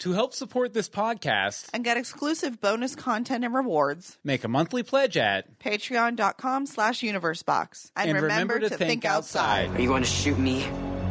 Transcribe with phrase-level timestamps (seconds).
[0.00, 4.16] To help support this podcast, and get exclusive bonus content and rewards.
[4.24, 7.90] make a monthly pledge at Patreon.com slash universebox.
[7.94, 9.68] And, remember, to, think, outside.
[9.76, 10.64] Are you going to shoot me,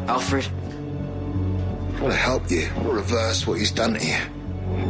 [0.08, 0.48] Alfred?
[0.48, 4.18] I want to help you reverse what he's done to you.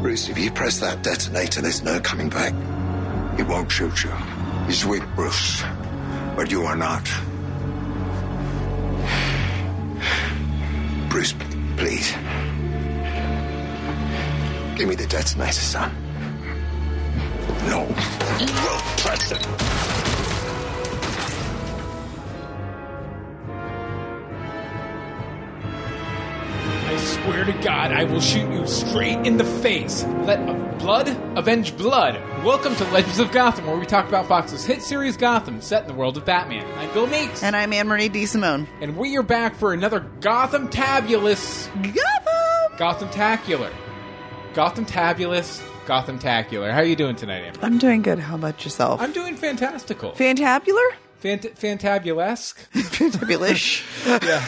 [0.01, 2.53] Bruce, if you press that detonator, there's no coming back.
[3.35, 4.11] He won't shoot you.
[4.65, 5.61] He's weak, Bruce.
[6.37, 7.03] But you are not.
[11.09, 11.33] Bruce,
[11.75, 12.15] please.
[14.79, 15.91] Give me the detonator, son.
[17.67, 17.81] No.
[18.39, 19.45] You won't press it.
[26.85, 30.05] I swear to God, I will shoot you straight in the face.
[30.23, 32.15] Let of blood avenge blood.
[32.45, 35.89] Welcome to Legends of Gotham, where we talk about Fox's hit series Gotham, set in
[35.89, 36.65] the world of Batman.
[36.77, 38.25] I'm Bill Meeks, And I'm Anne Marie D.
[38.25, 38.65] Simone.
[38.79, 42.77] and we are back for another Gotham Tabulous, Gotham!
[42.77, 43.71] Gotham Tacular,
[44.53, 46.71] Gotham Tabulous, Gotham Tacular.
[46.71, 47.59] How are you doing tonight, Amber?
[47.61, 48.19] I'm doing good.
[48.19, 48.99] How about yourself?
[48.99, 50.91] I'm doing fantastical, Fantabular?
[51.23, 52.55] Fant- fantabulesque.
[52.73, 53.85] Fantabulish.
[54.25, 54.41] Yeah.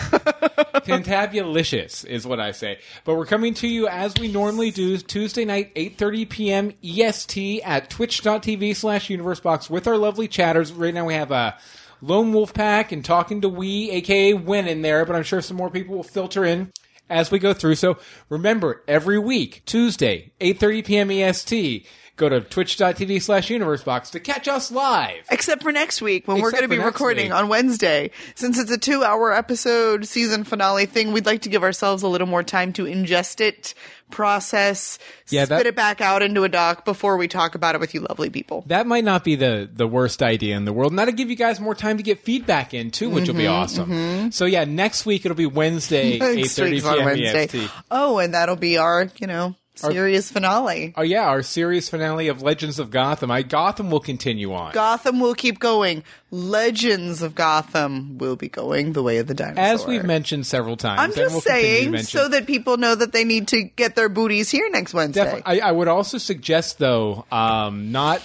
[0.81, 2.79] Fantabulicious is what I say.
[3.03, 6.73] But we're coming to you as we normally do Tuesday night, 8.30 p.m.
[6.83, 10.71] EST at twitch.tv slash universebox with our lovely chatters.
[10.71, 11.57] Right now we have a
[12.01, 15.57] Lone Wolf Pack and Talking to We, aka Win in there, but I'm sure some
[15.57, 16.71] more people will filter in
[17.11, 17.75] as we go through.
[17.75, 17.97] So
[18.29, 21.11] remember, every week, Tuesday, 8.30 p.m.
[21.11, 21.85] EST,
[22.21, 25.25] go to twitch.tv slash universebox to catch us live.
[25.31, 27.33] Except for next week when we're going to be recording week.
[27.33, 28.11] on Wednesday.
[28.35, 32.07] Since it's a two hour episode season finale thing, we'd like to give ourselves a
[32.07, 33.73] little more time to ingest it,
[34.11, 34.99] process,
[35.29, 37.93] Yeah, spit that- it back out into a doc before we talk about it with
[37.95, 38.63] you lovely people.
[38.67, 40.91] That might not be the the worst idea in the world.
[40.91, 43.47] And that'll give you guys more time to get feedback in too, which will be
[43.47, 44.31] awesome.
[44.31, 47.05] So yeah, next week it'll be Wednesday, eight Mm-hmm, thirty p.m.
[47.05, 47.43] Wednesday.
[47.45, 47.71] EST.
[47.89, 50.93] Oh, and that'll be our, you know, series finale.
[50.95, 53.31] Oh yeah, our series finale of Legends of Gotham.
[53.31, 54.73] I Gotham will continue on.
[54.73, 56.03] Gotham will keep going.
[56.31, 59.63] Legends of Gotham will be going the way of the dinosaur.
[59.63, 61.01] As we've mentioned several times.
[61.01, 64.49] I'm just we'll saying so that people know that they need to get their booties
[64.49, 65.23] here next Wednesday.
[65.25, 65.61] Definitely.
[65.61, 68.21] I, I would also suggest, though, um, not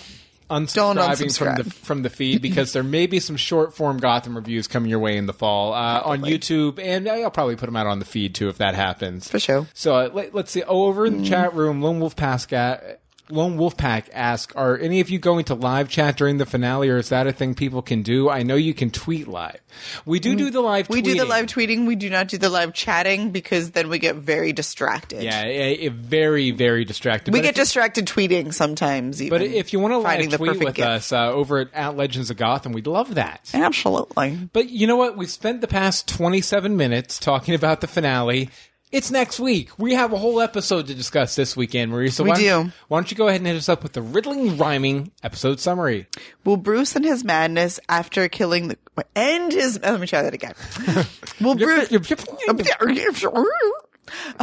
[0.48, 4.68] unsubscribing from the from the feed because there may be some short form Gotham reviews
[4.68, 7.86] coming your way in the fall uh, on YouTube, and I'll probably put them out
[7.86, 9.28] on the feed too if that happens.
[9.28, 9.66] For sure.
[9.74, 10.62] So uh, let, let's see.
[10.62, 12.98] Oh, over in the chat room, Lone Wolf Pasca.
[13.28, 16.96] Lone Wolfpack asks, "Are any of you going to live chat during the finale, or
[16.98, 18.28] is that a thing people can do?
[18.30, 19.58] I know you can tweet live.
[20.04, 20.88] We do do the live.
[20.88, 21.28] we do the tweeting.
[21.28, 21.86] live tweeting.
[21.86, 25.22] We do not do the live chatting because then we get very distracted.
[25.22, 27.34] Yeah, it, it very very distracted.
[27.34, 29.20] We But get distracted tweeting sometimes.
[29.20, 30.88] Even But if you want to live tweet with gift.
[30.88, 33.50] us uh, over at, at Legends of Gotham, we'd love that.
[33.54, 34.48] absolutely.
[34.52, 35.16] But you know what?
[35.16, 38.50] We've spent the past 27 minutes talking about the finale.
[38.96, 39.68] It's next week.
[39.76, 42.08] We have a whole episode to discuss this weekend, Marie.
[42.08, 42.72] So We why, do.
[42.88, 46.06] why don't you go ahead and hit us up with the riddling, rhyming episode summary?
[46.46, 48.78] Will Bruce and his madness after killing the
[49.14, 49.78] end his?
[49.84, 50.54] Oh, let me try that again.
[51.42, 51.90] Will Bruce?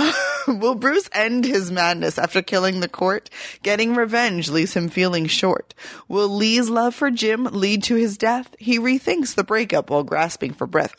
[0.47, 3.31] Will Bruce end his madness after killing the court?
[3.63, 5.73] Getting revenge leaves him feeling short.
[6.07, 8.55] Will Lee's love for Jim lead to his death?
[8.59, 10.93] He rethinks the breakup while grasping for breath.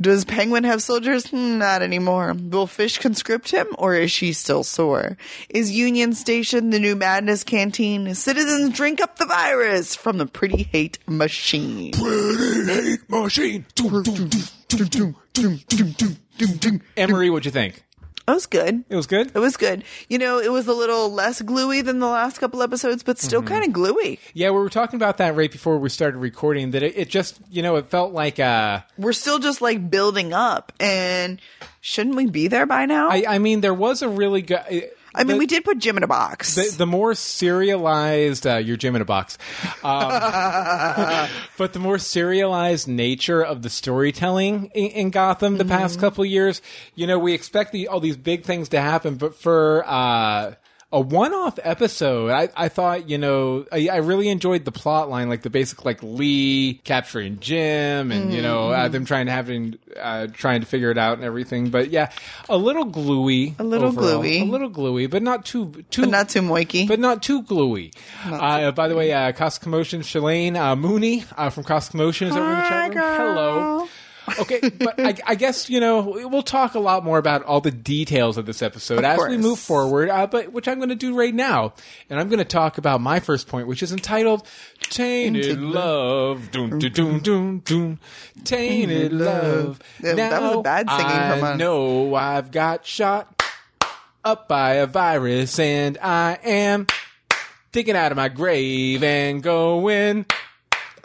[0.00, 1.26] Does Penguin have soldiers?
[1.28, 2.34] Hmm, Not anymore.
[2.38, 5.16] Will Fish conscript him, or is she still sore?
[5.48, 8.14] Is Union Station the new madness canteen?
[8.14, 11.92] Citizens drink up the virus from the pretty hate machine.
[11.92, 13.64] Pretty Hate machine.
[16.96, 17.82] Emery, what'd you think?
[18.26, 18.84] That was good.
[18.88, 19.32] It was good?
[19.34, 19.82] It was good.
[20.08, 23.42] You know, it was a little less gluey than the last couple episodes, but still
[23.42, 24.20] kind of gluey.
[24.32, 27.40] Yeah, we were talking about that right before we started recording, that it, it just,
[27.50, 31.40] you know, it felt like, uh, We're still just like building up, and
[31.80, 33.08] shouldn't we be there by now?
[33.10, 34.90] I, I mean, there was a really good.
[35.14, 36.54] I mean, the- we did put Jim in a box.
[36.54, 39.38] the, the more serialized uh, your Jim in a box
[39.84, 40.08] um,
[41.58, 46.62] but the more serialized nature of the storytelling in, in gotham the past couple years
[46.94, 50.54] you know we expect the, all these big things to happen but for uh,
[50.92, 55.28] a one-off episode I, I thought you know I, I really enjoyed the plot line
[55.28, 59.78] like the basic like lee capturing jim and you know uh, them trying to having
[59.98, 62.10] uh, trying to figure it out and everything but yeah
[62.48, 64.40] a little gluey a little gluey.
[64.40, 66.86] a little gluey but not too too but not too moiky.
[66.86, 67.92] but not too gluey.
[68.24, 72.36] Uh, by the way, uh, Cost Commotion, Shalane uh, Mooney uh, from Cost Commotion is
[72.36, 72.98] over in the chat room.
[72.98, 73.16] girl.
[73.16, 73.88] Hello.
[74.38, 77.70] Okay, but I, I guess you know we'll talk a lot more about all the
[77.70, 80.10] details of this episode Of as we move forward.
[80.10, 81.74] Uh, but which I'm going to do right now,
[82.08, 84.46] and I'm going to talk about my first point, which is entitled
[84.80, 88.00] "Tainted Love." Doom, doom, doom, doom, doom.
[88.44, 89.80] Tainted love.
[90.02, 93.42] Yeah, that was a bad singing I know I've got shot
[94.24, 96.86] up by a virus and I am
[97.72, 100.26] digging out of my grave and going.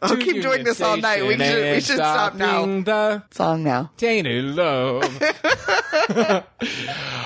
[0.01, 1.23] I'll to keep doing Union this all night.
[1.25, 2.47] We Station should- we and should stop now.
[2.59, 3.91] stopping The Song now.
[3.97, 5.03] tainted love.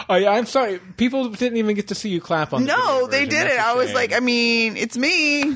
[0.10, 0.80] oh yeah, I'm sorry.
[0.98, 2.64] People didn't even get to see you clap on.
[2.64, 3.30] the No, video they version.
[3.30, 3.48] didn't.
[3.58, 3.96] That's a I was shame.
[3.96, 5.44] like, I mean, it's me.
[5.44, 5.56] I,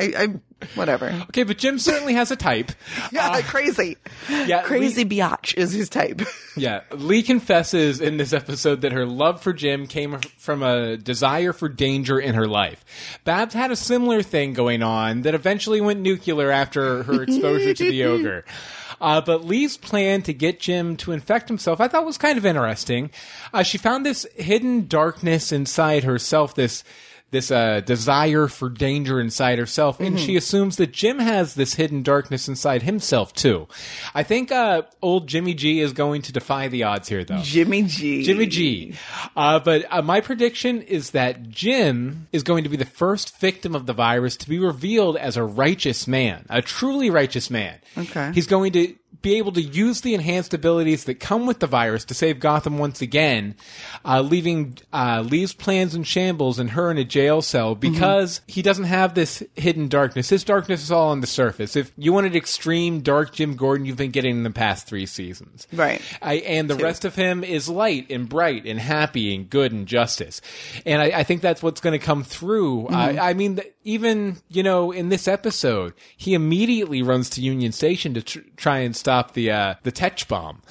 [0.00, 0.28] I
[0.74, 1.08] whatever.
[1.30, 2.72] okay, but Jim certainly has a type.
[3.12, 3.96] Yeah, crazy.
[4.28, 6.20] Yeah, Crazy biatch is his type.
[6.56, 11.52] Yeah, Lee confesses in this episode that her love for Jim came from a desire
[11.52, 12.84] for danger in her life.
[13.24, 17.84] Babs had a similar thing going on that eventually went nuclear after her exposure to
[17.90, 18.44] the ogre.
[19.00, 22.44] Uh, but Lee's plan to get Jim to infect himself, I thought was kind of
[22.44, 23.10] interesting.
[23.54, 26.82] Uh, she found this hidden darkness inside herself, this
[27.30, 32.02] this uh, desire for danger inside herself, and she assumes that Jim has this hidden
[32.02, 33.68] darkness inside himself too.
[34.14, 37.40] I think uh, old Jimmy G is going to defy the odds here, though.
[37.42, 38.22] Jimmy G.
[38.22, 38.94] Jimmy G.
[39.36, 43.74] Uh, but uh, my prediction is that Jim is going to be the first victim
[43.74, 47.78] of the virus to be revealed as a righteous man, a truly righteous man.
[47.96, 48.32] Okay.
[48.34, 52.04] He's going to be able to use the enhanced abilities that come with the virus
[52.06, 53.54] to save Gotham once again,
[54.04, 58.62] uh, leaving uh, Lee's plans in shambles and her in a jail cell because he
[58.62, 60.30] doesn't have this hidden darkness.
[60.30, 61.76] His darkness is all on the surface.
[61.76, 65.66] If you wanted extreme dark Jim Gordon, you've been getting in the past three seasons.
[65.72, 66.00] Right.
[66.22, 69.86] I, and the rest of him is light and bright and happy and good and
[69.86, 70.40] justice.
[70.86, 72.88] And I, I think that's what's going to come through.
[72.88, 77.72] I, I mean, th- even, you know, in this episode, he immediately runs to Union
[77.72, 80.62] Station to tr- try and stop the, uh, the Tetch bomb.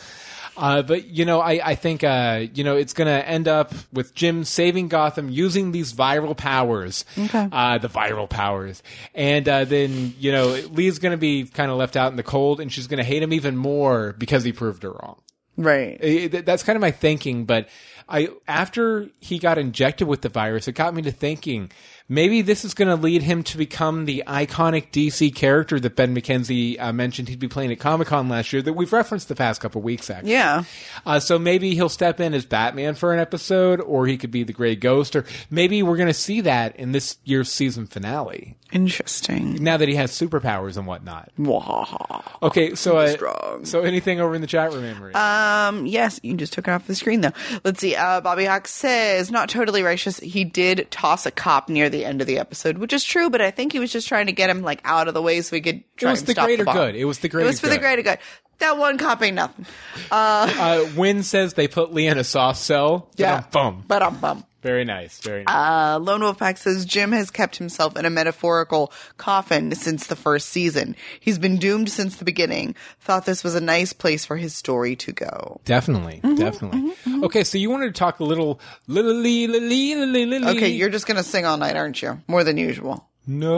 [0.58, 3.74] Uh, but you know, I, I think uh, you know it's going to end up
[3.94, 7.06] with Jim saving Gotham using these viral powers,
[7.54, 8.84] uh, the viral powers,
[9.16, 12.24] and uh, then you know Lee's going to be kind of left out in the
[12.24, 15.22] cold, and she's going to hate him even more because he proved her wrong.
[15.56, 15.98] Right.
[16.04, 17.46] It- that's kind of my thinking.
[17.46, 17.70] But
[18.10, 21.72] I, after he got injected with the virus, it got me to thinking
[22.10, 26.14] maybe this is going to lead him to become the iconic DC character that Ben
[26.16, 29.36] McKenzie uh, mentioned he'd be playing at Comic Con last year that we've referenced the
[29.36, 30.10] past couple weeks.
[30.10, 30.64] Actually, Yeah.
[31.06, 34.44] uh, so maybe he'll step in as Batman for an episode, or he could be
[34.44, 38.56] the Gray Ghost, or maybe we're going to see that in this year's season finale.
[38.72, 39.56] Interesting.
[39.64, 41.32] Now that he has superpowers and whatnot.
[41.40, 42.24] Wahaha.
[42.44, 43.66] Okay, so uh, Strong.
[43.66, 45.14] so anything over in the chat room, Marie?
[45.14, 47.32] Um, yes, you just took it off the screen though.
[47.64, 47.96] Let's see.
[47.96, 50.20] Uh, Bobby Hawk says, not totally righteous.
[50.20, 53.42] He did toss a cop near the end of the episode, which is true, but
[53.42, 55.56] I think he was just trying to get him like out of the way so
[55.56, 56.76] we could try was and the stop greater bomb.
[56.76, 56.96] good.
[56.96, 57.46] It was the greater.
[57.46, 58.20] It was for the greater good.
[58.60, 59.66] That one cop ain't nothing.
[60.12, 63.10] Uh, uh, Wynn says they put Lee in a soft cell.
[63.16, 63.42] Yeah.
[63.52, 63.86] Boom.
[63.88, 64.44] But um bum.
[64.62, 65.20] Very nice.
[65.22, 65.56] Very nice.
[65.56, 70.16] Uh, Lone Wolf Pack says Jim has kept himself in a metaphorical coffin since the
[70.16, 70.96] first season.
[71.20, 72.76] He's been doomed since the beginning.
[73.00, 75.62] Thought this was a nice place for his story to go.
[75.66, 76.20] definitely.
[76.24, 76.94] mm-hmm, definitely.
[77.24, 78.60] Okay, so you wanted to talk a little.
[78.88, 82.22] little lee, lee, lee, lee, lee, Okay, you're just gonna sing all night, aren't you?
[82.28, 83.08] More than usual.
[83.28, 83.50] No.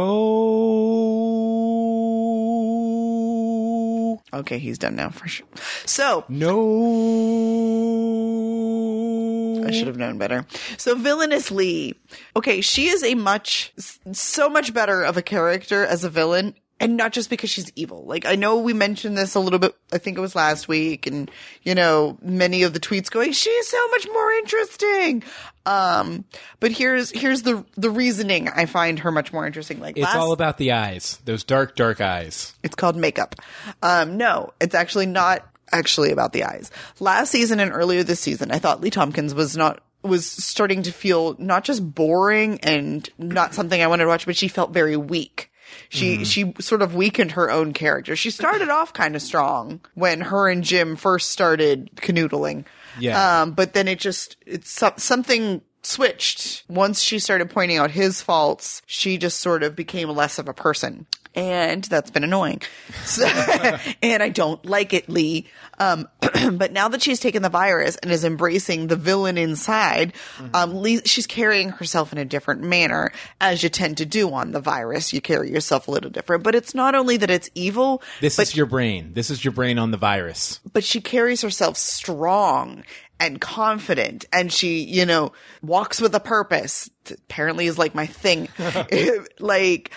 [4.34, 5.48] Okay, he's done now for sure.
[5.86, 6.58] So No.
[9.72, 10.46] I should have known better.
[10.78, 11.96] So villainous Lee.
[12.36, 13.74] Okay, she is a much,
[14.12, 16.56] so much better of a character as a villain.
[16.80, 18.06] And not just because she's evil.
[18.06, 21.06] Like, I know we mentioned this a little bit, I think it was last week,
[21.06, 21.30] and,
[21.62, 25.22] you know, many of the tweets going, she's so much more interesting.
[25.68, 26.26] Um,
[26.60, 29.80] but here's, here's the, the reasoning I find her much more interesting.
[29.80, 31.20] Like, It's last, all about the eyes.
[31.24, 32.56] Those dark, dark eyes.
[32.64, 33.36] it's called makeup.
[33.84, 36.72] Um, no, it's actually not actually about the eyes.
[37.00, 40.92] Last season and earlier this season, I thought Lee Thompkins was not was starting to
[40.92, 44.98] feel not just boring and not something I wanted to watch, but she felt very
[44.98, 45.52] weak.
[45.90, 48.16] She she sort of weakened her own character.
[48.16, 52.66] She started off kind of strong when her and Jim first started canoodling.
[53.00, 53.42] Yeah.
[53.42, 58.82] Um, but then it just it's something switched once she started pointing out his faults.
[58.86, 61.08] She just sort of became less of a person.
[61.34, 62.62] And that's been annoying.
[63.06, 63.26] So,
[64.02, 65.48] and I don't like it, Lee.
[65.80, 66.10] Um,
[66.52, 70.12] but now that she's taken the virus and is embracing the villain inside,
[70.54, 74.52] um, Lee, she's carrying herself in a different manner, as you tend to do on
[74.52, 75.14] the virus.
[75.14, 76.44] You carry yourself a little different.
[76.44, 79.14] But it's not only that it's evil, This but is your brain.
[79.14, 80.60] This is your brain on the virus.
[80.74, 82.84] but she carries herself strong
[83.20, 86.90] and confident and she, you know, walks with a purpose.
[87.10, 88.50] Apparently is like my thing.
[89.40, 89.92] like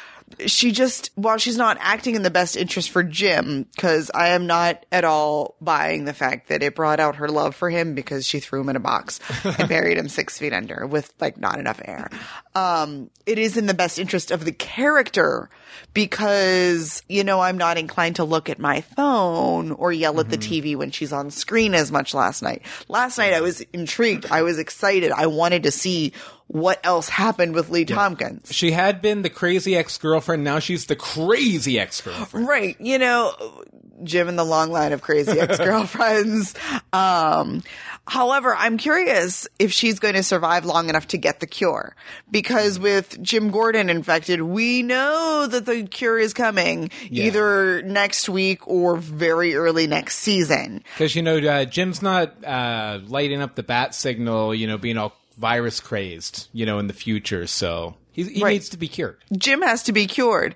[0.47, 4.47] she just, while she's not acting in the best interest for Jim, because I am
[4.47, 8.27] not at all buying the fact that it brought out her love for him because
[8.27, 11.59] she threw him in a box and buried him six feet under with like not
[11.59, 12.11] enough air.
[12.55, 15.51] Um, it is in the best interest of the character
[15.93, 20.39] because, you know, I'm not inclined to look at my phone or yell at the
[20.39, 22.63] TV when she's on screen as much last night.
[22.89, 24.27] Last night I was intrigued.
[24.31, 25.13] I was excited.
[25.13, 26.13] I wanted to see
[26.47, 28.53] what else happened with Lee Thompkins.
[28.55, 30.45] She had been the crazy ex girlfriend.
[30.45, 32.47] Now she's the crazy ex girlfriend.
[32.47, 32.77] Right.
[32.81, 33.65] You know,
[34.03, 36.55] Jim and the long line of crazy ex-girlfriends.
[36.93, 37.63] um,
[38.07, 41.95] however, I'm curious if she's going to survive long enough to get the cure.
[42.31, 47.25] Because with Jim Gordon infected, we know that the cure is coming Yeah.
[47.27, 50.83] either next week or very early next season.
[50.95, 54.99] Because, you know, uh, Jim's not uh, lighting up the bat signal, you know, being
[54.99, 57.47] all virus crazed, you know, in the future.
[57.47, 58.53] So he, he Right.
[58.53, 59.19] needs to be cured.
[59.37, 60.55] Jim has to be cured.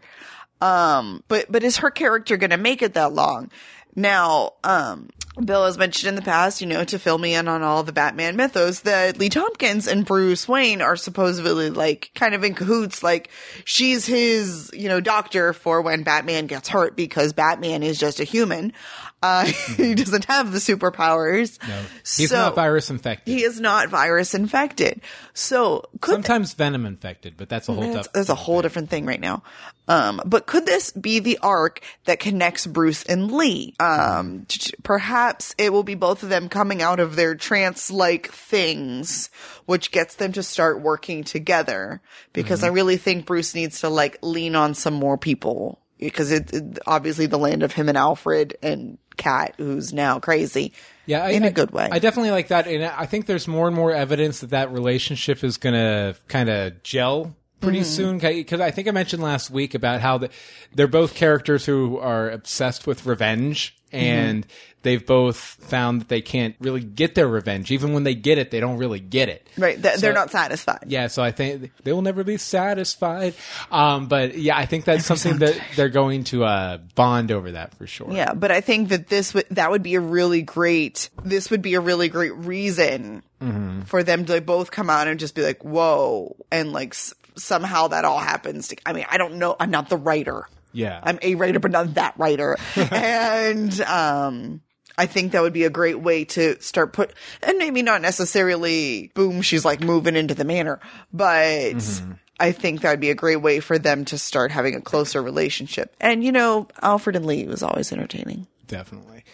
[0.61, 3.51] Um, but, but is her character going to make it that long?
[3.95, 5.09] Now, um,
[5.45, 7.93] Bill has mentioned in the past, you know, to fill me in on all the
[7.93, 13.03] Batman mythos that Lee Thompkins and Bruce Wayne are supposedly like kind of in cahoots.
[13.05, 13.31] Like
[13.65, 18.25] she's his, you know, doctor for when Batman gets hurt because Batman is just a
[18.25, 18.73] human.
[19.21, 19.45] Uh,
[19.77, 21.59] he doesn't have the superpowers.
[21.67, 23.35] No, he's So- not virus infected.
[23.35, 25.01] He is not virus infected.
[25.35, 28.13] So could Sometimes venom infected, but that's a whole that's, different.
[28.15, 29.43] that's a whole different thing right now.
[29.89, 33.75] Um, but could this be the arc that connects Bruce and Lee?
[33.81, 39.31] Um, t- perhaps it will be both of them coming out of their trance-like things,
[39.65, 42.03] which gets them to start working together.
[42.35, 46.53] Because I really think Bruce needs to like lean on some more people because it,
[46.53, 50.73] it obviously the land of him and Alfred and Kat, who's now crazy.
[51.07, 51.89] Yeah, I, in a I- good way.
[51.91, 55.43] I definitely like that, and I think there's more and more evidence that that relationship
[55.43, 57.85] is going to kind of gel pretty Mm-hmm.
[57.85, 58.19] soon.
[58.19, 60.31] Because I think I mentioned last week about how the,
[60.75, 64.41] they're both characters who are obsessed with revenge, Mm-hmm.
[64.83, 67.71] They've both found that they can't really get their revenge.
[67.71, 69.47] Even when they get it, they don't really get it.
[69.59, 69.81] right.
[69.83, 70.85] Th- they're not satisfied.
[70.87, 73.35] Yeah, so I think they will never be satisfied.
[73.71, 77.75] Um, but yeah, I think that's something that they're going to uh, bond over that
[77.75, 78.11] for sure.
[78.13, 81.63] Yeah, but I think that this would that would be a really great this would
[81.63, 83.83] be a really great reason Mm-hmm.
[83.83, 87.87] for them to both come out and just be like, "Whoa!" and like s- somehow
[87.87, 88.67] that all happens.
[88.67, 89.55] To, I mean, I don't know.
[89.61, 90.49] I'm not the writer.
[90.73, 90.99] Yeah.
[91.01, 92.57] I'm a writer, but not that writer.
[92.77, 94.61] and um,
[94.99, 99.11] I think that would be a great way to start put, and maybe not necessarily
[99.15, 100.81] boom, she's like moving into the manor,
[101.13, 101.75] but.
[101.75, 102.13] Mm-hmm.
[102.41, 105.21] I think that would be a great way for them to start having a closer
[105.21, 105.93] relationship.
[106.01, 108.47] And you know, Alfred and Lee was always entertaining.
[108.69, 109.25] Definitely.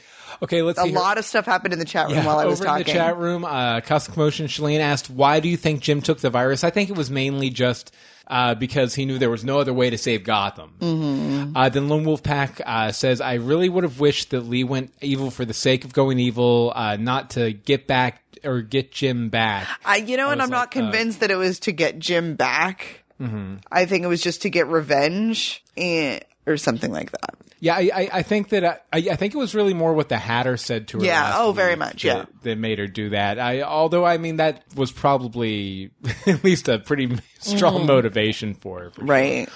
[0.42, 2.60] Okay, let's A lot of stuff happened in the chat room Yeah, while I was
[2.60, 2.80] talking.
[2.80, 6.20] in the chat room, uh, Cosmic Motion Shalane asked, "Why do you think Jim took
[6.20, 7.94] the virus?" I think it was mainly just
[8.26, 10.74] uh, because he knew there was no other way to save Gotham.
[10.80, 11.56] Mm-hmm.
[11.56, 14.92] Uh, then Lone Wolf Pack uh, says, "I really would have wished that Lee went
[15.00, 19.28] evil for the sake of going evil, uh, not to get back or get Jim
[19.28, 21.98] back." I, you know, and I'm like, not uh, convinced that it was to get
[21.98, 23.04] Jim back.
[23.20, 23.56] Mm-hmm.
[23.70, 27.34] I think it was just to get revenge and, or something like that.
[27.60, 30.18] Yeah, I, I, I think that I, I think it was really more what the
[30.18, 31.04] Hatter said to her.
[31.04, 32.24] Yeah, oh, very much, that- yeah.
[32.42, 33.38] that made her do that.
[33.38, 35.90] I, although I mean that was probably
[36.26, 37.86] at least a pretty strong Mm.
[37.86, 38.90] motivation for her.
[38.90, 39.48] for Right.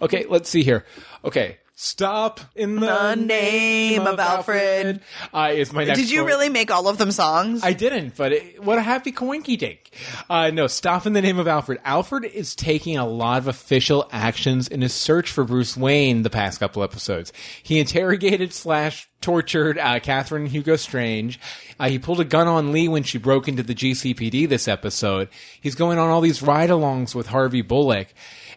[0.00, 0.84] Okay, let's see here.
[1.24, 5.00] Okay, stop in the, The name of Alfred.
[5.32, 5.98] Uh, is my next.
[5.98, 6.28] Did you quote.
[6.28, 7.62] really make all of them songs?
[7.62, 9.90] I didn't, but it, what a happy coinky dink.
[10.28, 11.78] Uh, no, stop in the name of Alfred.
[11.84, 16.30] Alfred is taking a lot of official actions in his search for Bruce Wayne the
[16.30, 17.32] past couple episodes.
[17.62, 21.38] He interrogated slash tortured uh, Catherine Hugo Strange.
[21.78, 25.28] Uh, he pulled a gun on Lee when she broke into the GCPD this episode.
[25.60, 28.08] He's going on all these ride-alongs with Harvey Bullock.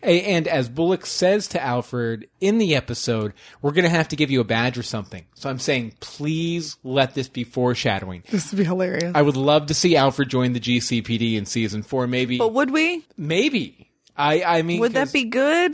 [0.04, 4.16] A- And as Bullock says to Alfred in the episode, we're going to have to
[4.16, 5.26] give you a badge or something.
[5.36, 8.24] So I'm saying, please let this be foreshadowing.
[8.30, 9.12] this would be hilarious.
[9.16, 12.08] I would love to see Alfred join the GCPD in season four.
[12.08, 13.06] Maybe, but would we?
[13.18, 13.90] maybe.
[14.18, 15.74] I, I mean, would that be good?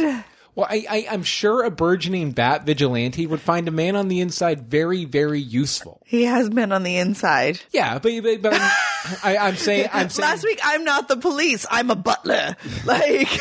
[0.55, 4.21] Well, I, I, I'm sure a burgeoning bat vigilante would find a man on the
[4.21, 6.01] inside very, very useful.
[6.03, 7.59] He has been on the inside.
[7.71, 8.61] Yeah, but but, but I'm,
[9.23, 11.65] I, I'm saying I'm saying Last week, I'm not the police.
[11.69, 12.55] I'm a butler.
[12.85, 13.39] Like, Yeah, yeah,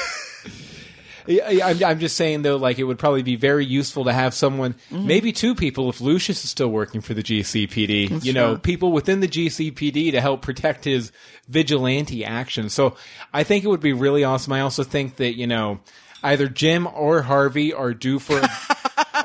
[1.29, 4.75] I'm, I'm just saying though, like it would probably be very useful to have someone,
[4.91, 5.07] Mm-hmm.
[5.07, 8.25] maybe two people, if Lucius is still working for the GCPD.
[8.25, 11.13] you know, people within the GCPD to help protect his
[11.49, 12.69] vigilante action.
[12.69, 12.97] So
[13.33, 14.53] I think it would be really awesome.
[14.53, 15.81] I also think that you know
[16.23, 18.41] either Jim or Harvey are due for.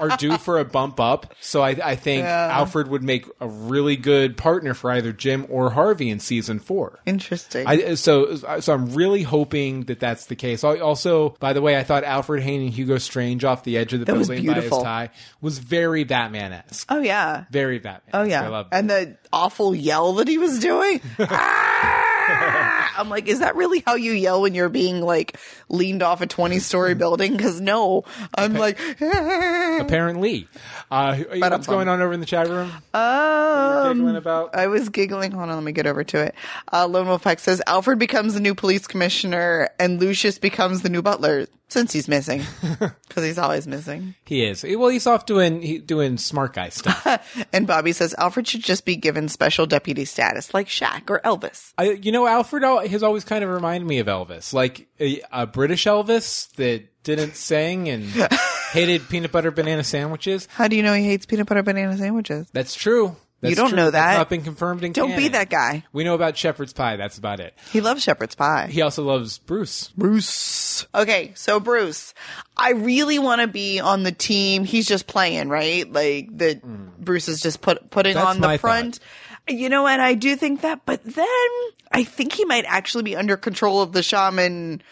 [0.01, 1.33] are due for a bump up.
[1.39, 5.69] So I, I think Alfred would make a really good partner for either Jim or
[5.69, 6.99] Harvey in season four.
[7.05, 7.67] Interesting.
[7.67, 10.63] I, so, so I'm really hoping that that's the case.
[10.63, 14.05] Also, by the way, I thought Alfred hanging Hugo Strange off the edge of the
[14.05, 16.87] That building by his tie was very Batman esque.
[16.89, 17.45] oh yeah.
[17.51, 18.11] Very Batman.
[18.13, 18.47] Oh I yeah.
[18.47, 21.01] love And the awful yell that he was doing.
[21.19, 22.07] Ah!
[22.97, 25.37] I'm like, is that really how you yell when you're being like
[25.69, 27.35] leaned off a 20 story building?
[27.35, 28.03] Because no,
[28.35, 30.47] I'm like, Apparently,
[30.89, 32.71] uh, what's going on over in the chat room?
[32.93, 34.55] um, giggling about?
[34.55, 35.31] I was giggling.
[35.31, 36.35] Hold on, let me get over to it.
[36.71, 40.89] Uh, Lone Wolf X says Alfred becomes the new police commissioner and Lucius becomes the
[40.89, 42.43] new butler since he's missing
[43.07, 44.13] because he's always missing.
[44.25, 44.65] He is.
[44.67, 47.07] Well, he's off doing he, doing smart guy stuff.
[47.53, 51.73] And Bobby says Alfred should just be given special deputy status like Shaq or Elvis.
[51.77, 55.47] I, you know, Alfred has always kind of reminded me of Elvis, like a, a
[55.47, 58.03] British Elvis that didn't sing and
[58.71, 60.47] hated peanut butter banana sandwiches.
[60.51, 62.49] How do you know he hates peanut butter banana sandwiches?
[62.51, 63.15] That's true.
[63.41, 63.75] That's don't true.
[63.75, 64.17] know That's that.
[64.17, 65.83] not been confirmed in Don't be that guy.
[65.91, 66.95] We know about shepherd's pie.
[66.95, 67.55] That's about it.
[67.71, 68.67] He loves shepherd's pie.
[68.67, 69.89] He also loves Bruce.
[69.97, 70.85] Bruce.
[70.93, 72.13] Okay, so Bruce,
[72.55, 74.63] I really want to be on the team.
[74.63, 75.91] He's just playing, right?
[75.91, 76.59] Like that.
[76.59, 76.89] Hmm.
[76.99, 78.99] Bruce is just put putting That's on the front.
[79.47, 81.25] You know, and I do think that, but then
[81.91, 84.83] I think he might actually be under control of the shaman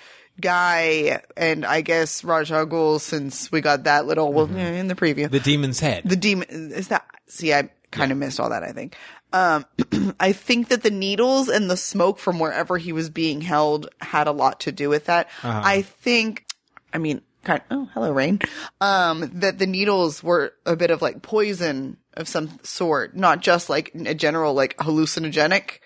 [0.41, 4.57] guy, and I guess Ra's al Ghul, since we got that little well mm-hmm.
[4.57, 5.29] in the preview.
[5.29, 6.03] The demon's head.
[6.03, 7.05] The demon is that.
[7.27, 8.63] See, I kind of missed all that.
[8.63, 8.95] I think.
[9.31, 9.65] Um,
[10.19, 14.27] I think that the needles and the smoke from wherever he was being held had
[14.27, 15.29] a lot to do with that.
[15.43, 16.45] I think.
[16.91, 17.61] I mean, kind.
[17.69, 18.39] of, oh, hello, Rain.
[18.81, 23.69] Um, that the needles were a bit of like poison of some sort, not just
[23.69, 25.79] like a general like hallucinogenic.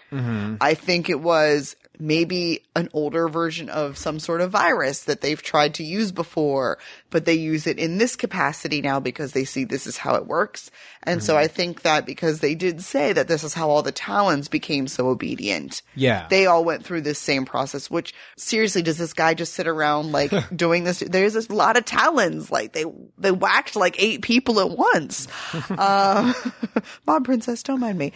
[0.62, 5.42] I think it was maybe an older version of some sort of virus that they've
[5.42, 6.80] tried to use before,
[7.14, 10.26] but they use it in this capacity now because they see this is how it
[10.28, 10.70] works.
[11.04, 13.92] And so I think that because they did say that this is how all the
[13.92, 15.82] Talons became so obedient.
[15.96, 16.28] Yeah.
[16.30, 20.12] They all went through this same process, which seriously, does this guy just sit around
[20.12, 21.00] like doing this?
[21.00, 22.50] There's a lot of Talons.
[22.50, 22.86] Like they,
[23.18, 25.28] they whacked like eight people at once.
[25.70, 26.34] uh,
[27.06, 28.14] Mom Princess, don't mind me.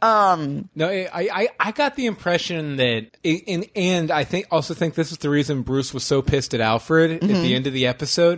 [0.00, 4.94] Um, No, I, I, I got the impression that, and, and I think also think
[4.94, 7.42] this is the reason Bruce was so pissed at Alfred at Mm-hmm.
[7.42, 8.31] the end of the episode,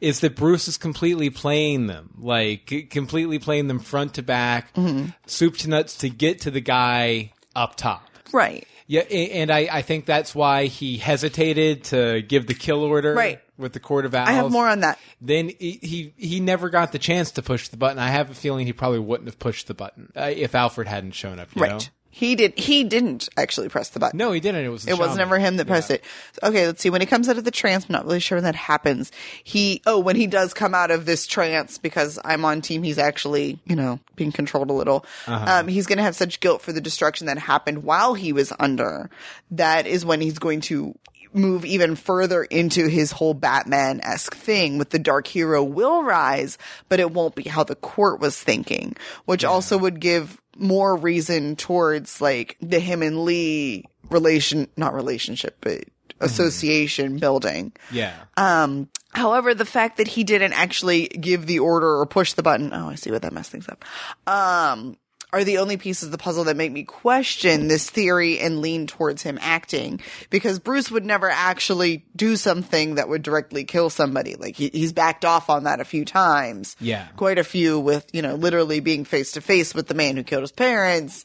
[0.00, 5.10] is that Bruce is completely playing them, like completely playing them front to back, Mm-hmm.
[5.26, 8.02] soup to nuts to get to the guy up top.
[8.32, 8.66] right.
[8.86, 13.40] Yeah, and I, I think that's why he hesitated to give the kill order Right.
[13.56, 14.28] with the Court of Owls.
[14.28, 14.98] I have more on that.
[15.20, 18.00] Then he, he he never got the chance to push the button.
[18.00, 21.12] I have a feeling he probably wouldn't have pushed the button uh, if Alfred hadn't
[21.12, 21.50] shown up.
[21.54, 21.70] You Right.
[21.70, 21.78] know?
[22.12, 22.58] He did.
[22.58, 24.18] He didn't actually press the button.
[24.18, 24.64] No, he didn't.
[24.64, 25.16] It was It was shaman.
[25.18, 25.96] never him that pressed Yeah.
[25.96, 26.04] it.
[26.42, 26.90] Okay, let's see.
[26.90, 29.12] When he comes out of the trance, I'm not really sure when that happens.
[29.44, 32.98] He, oh, when he does come out of this trance, because I'm on team, he's
[32.98, 35.06] actually, you know, being controlled a little.
[35.28, 35.60] Uh-huh.
[35.60, 38.52] Um, he's going to have such guilt for the destruction that happened while he was
[38.58, 39.08] under.
[39.52, 40.96] That is when he's going to
[41.32, 46.58] move even further into his whole Batman esque thing with the dark hero will rise,
[46.88, 48.96] but it won't be how the court was thinking,
[49.26, 55.56] which also would give more reason towards like the him and Lee relation, not relationship,
[55.60, 55.84] but
[56.20, 57.72] association building.
[57.90, 58.14] Yeah.
[58.36, 62.72] Um, however, the fact that he didn't actually give the order or push the button,
[62.72, 63.84] oh, I see what that messed things up.
[64.26, 64.96] Um,
[65.32, 68.86] are the only pieces of the puzzle that make me question this theory and lean
[68.86, 74.34] towards him acting because Bruce would never actually do something that would directly kill somebody.
[74.34, 76.76] Like he, he's backed off on that a few times.
[76.80, 77.06] Yeah.
[77.16, 80.22] Quite a few with, you know, literally being face to face with the man who
[80.22, 81.24] killed his parents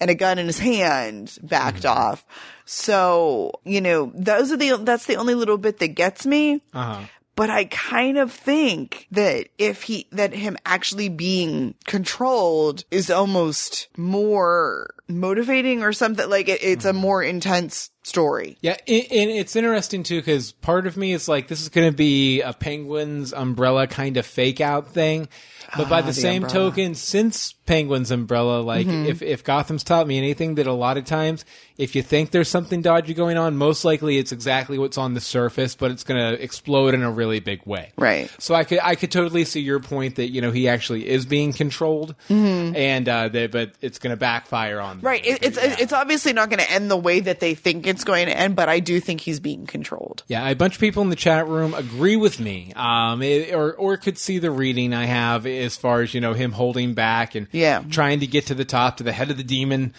[0.00, 2.24] and a gun in his hand backed off.
[2.66, 6.60] So, you know, those are the, that's the only little bit that gets me.
[6.74, 7.04] Uh-huh.
[7.36, 13.88] But I kind of think that if he, that him actually being controlled is almost
[13.96, 16.28] more motivating or something.
[16.28, 16.98] Like it, it's a mm-hmm.
[16.98, 18.56] more intense story.
[18.60, 21.90] Yeah, and, and it's interesting too because part of me is like, this is going
[21.90, 25.28] to be a Penguin's umbrella kind of fake out thing.
[25.76, 26.70] But by ah, the, the same umbrella.
[26.70, 29.06] token, since Penguin's umbrella, like mm-hmm.
[29.06, 31.44] if, if Gotham's taught me anything, that a lot of times,
[31.76, 35.20] if you think there's something dodgy going on, most likely it's exactly what's on the
[35.20, 37.92] surface, but it's going to explode in a really big way.
[37.98, 38.30] Right.
[38.38, 41.26] So I could I could totally see your point that you know he actually is
[41.26, 42.76] being controlled, mm-hmm.
[42.76, 45.06] and uh, that but it's going to backfire on them.
[45.06, 45.24] Right.
[45.24, 45.76] It, it's, Yeah.
[45.78, 48.56] it's obviously not going to end the way that they think it's going to end,
[48.56, 50.22] but I do think he's being controlled.
[50.26, 53.72] Yeah, a bunch of people in the chat room agree with me, um, it- or
[53.74, 57.34] or could see the reading I have as far as you know him holding back
[57.34, 57.82] and Yeah.
[57.90, 59.94] trying to get to the top to the head of the demon.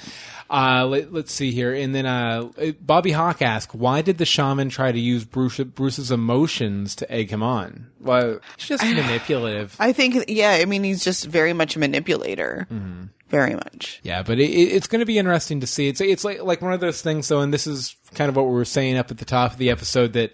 [0.49, 2.47] Uh, let, us see here, and then uh,
[2.79, 7.29] Bobby Hawk asked, "Why did the shaman try to use Bruce, Bruce's emotions to egg
[7.31, 7.87] him on?
[7.99, 8.81] Well, it's just
[9.11, 12.65] manipulative." I think, yeah, I mean, he's just very much a manipulator.
[12.71, 13.03] Mm-hmm.
[13.29, 13.99] Very much.
[14.03, 15.89] Yeah, but it, it, it's going to be interesting to see.
[15.89, 17.27] It's it's like like one of those things.
[17.27, 19.57] though, and this is kind of what we were saying up at the top of
[19.57, 20.31] the episode that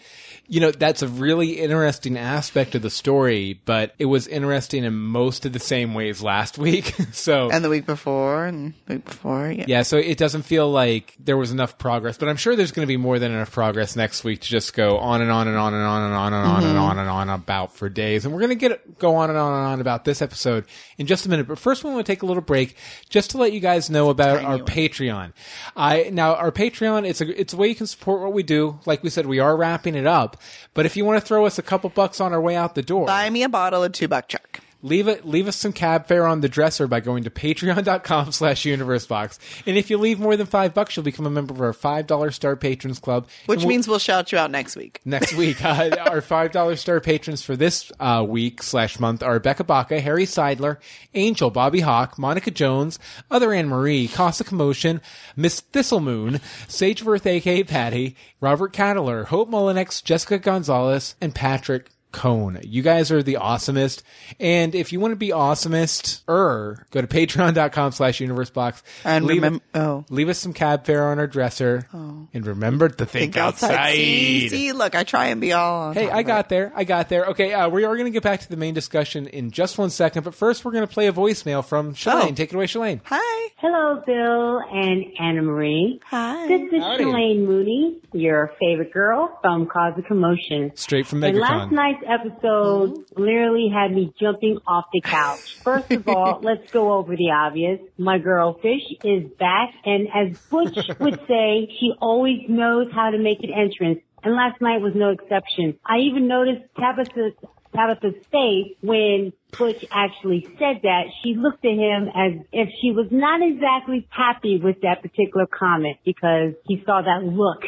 [0.48, 4.94] you know, that's a really interesting aspect of the story, but it was interesting in
[4.94, 6.94] most of the same ways last week.
[7.14, 9.66] so and the week before and the week before, yeah.
[9.68, 12.86] Yeah, so it doesn't feel like there was enough progress, but I'm sure there's going
[12.86, 15.56] to be more than enough progress next week to just go on and on and
[15.56, 16.70] on and on and on and on mm-hmm.
[16.70, 18.26] and on and on about for days.
[18.26, 20.66] And we're going to get go on and on and on about this episode
[20.98, 21.48] in just a minute.
[21.48, 22.76] But first, we want to take a little break
[23.10, 24.66] just to let you guys know about our one.
[24.66, 25.34] Patreon.
[25.76, 28.80] I now our Patreon it's a it's a way you can support what we do.
[28.86, 30.33] Like we said, we are wrapping it up.
[30.74, 32.82] But if you want to throw us a couple bucks on our way out the
[32.82, 36.06] door, buy me a bottle of two buck chuck leave it leave us some cab
[36.06, 39.40] fare on the dresser by going to patreon.com slash universebox.
[39.66, 42.06] And if you leave more than five bucks you'll become a member of our five
[42.06, 43.28] dollar star patrons club.
[43.48, 45.00] Which we'll, means we'll shout you out next week.
[45.06, 45.58] Next week.
[45.74, 50.00] Uh, our five dollar star patrons for this uh, week slash month are becca baca
[50.02, 50.78] harry seidler
[51.14, 53.00] angel bobby hawk monica jones
[53.32, 55.02] other anne marie casa commotion
[55.36, 62.60] miss thistlemoon sageworth aka patty robert cattler hope mullinex jessica gonzalez and patrick Cone.
[62.64, 64.04] You guys are the awesomest.
[64.40, 68.82] And if you want to be awesomest, er, go to patreon.com slash universebox.
[69.04, 70.06] And leave, remem- oh.
[70.10, 71.88] leave us some cab fare on our dresser.
[71.94, 72.28] Oh.
[72.34, 73.72] And remember to think, think outside.
[73.72, 73.96] outside.
[73.96, 76.72] See, see, look, I try and be all Hey, I got there.
[76.76, 77.26] I got there.
[77.26, 79.90] Okay, uh, we are going to get back to the main discussion in just one
[79.90, 80.24] second.
[80.24, 82.32] But first, we're going to play a voicemail from Shalane.
[82.32, 82.34] Oh.
[82.34, 83.02] Take it away, Shalane.
[83.06, 83.50] Hi.
[83.58, 86.00] Hello, Bill and Anna Marie.
[86.06, 86.48] Hi.
[86.48, 87.04] This is Howdy.
[87.06, 90.72] Shalane Mooney, your favorite girl from Cause of Commotion.
[90.76, 91.64] Straight from Megatron.
[91.64, 91.72] And last
[92.04, 93.22] night's episode mm-hmm.
[93.22, 95.60] literally had me jumping off the couch.
[95.64, 97.80] First of all, let's go over the obvious.
[97.98, 103.18] My girl Fish is back, and as Butch would say, she always knows how to
[103.18, 104.00] make an entrance.
[104.24, 105.78] And last night was no exception.
[105.86, 107.32] I even noticed Tabitha
[107.76, 111.06] Tabitha's face when Butch actually said that.
[111.24, 115.98] She looked at him as if she was not exactly happy with that particular comment
[116.06, 117.64] because he saw that look,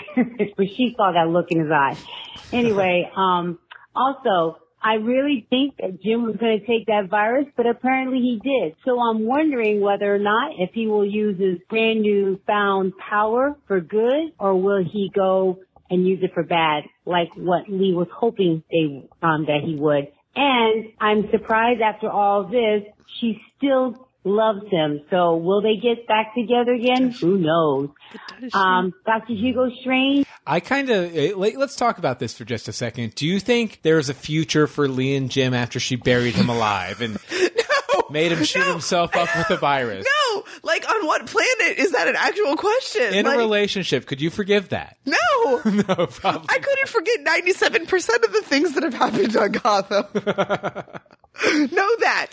[0.55, 1.97] but she saw that look in his eye.
[2.53, 3.57] Anyway, um,
[3.95, 8.39] also, I really think that Jim was going to take that virus, but apparently he
[8.43, 8.75] did.
[8.85, 13.57] So I'm wondering whether or not if he will use his brand new found power
[13.67, 18.07] for good or will he go and use it for bad, like what Lee was
[18.13, 20.07] hoping they um, that he would.
[20.35, 22.83] And I'm surprised after all this,
[23.19, 25.01] she still loves him.
[25.09, 27.11] So will they get back together again?
[27.11, 27.89] Who knows?
[28.53, 29.33] Um, Dr.
[29.33, 30.25] Hugo Strange.
[30.45, 33.15] I kind of eh, let's talk about this for just a second.
[33.15, 37.01] Do you think there's a future for Lee and Jim after she buried him alive
[37.01, 38.73] and no, made him shoot no.
[38.73, 40.05] himself up with a virus?
[40.05, 43.13] No, like on what planet is that an actual question?
[43.13, 44.97] In like, a relationship, could you forgive that?
[45.45, 46.47] No, no, probably.
[46.49, 50.05] I couldn't forget ninety-seven percent of the things that have happened on Gotham.
[51.71, 52.29] know that.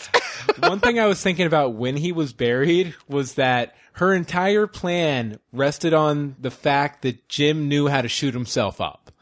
[0.58, 5.38] One thing I was thinking about when he was buried was that her entire plan
[5.52, 9.12] rested on the fact that Jim knew how to shoot himself up.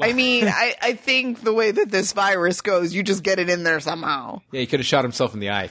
[0.00, 3.48] I mean, I, I think the way that this virus goes, you just get it
[3.48, 4.42] in there somehow.
[4.52, 5.70] Yeah, he could have shot himself in the eye.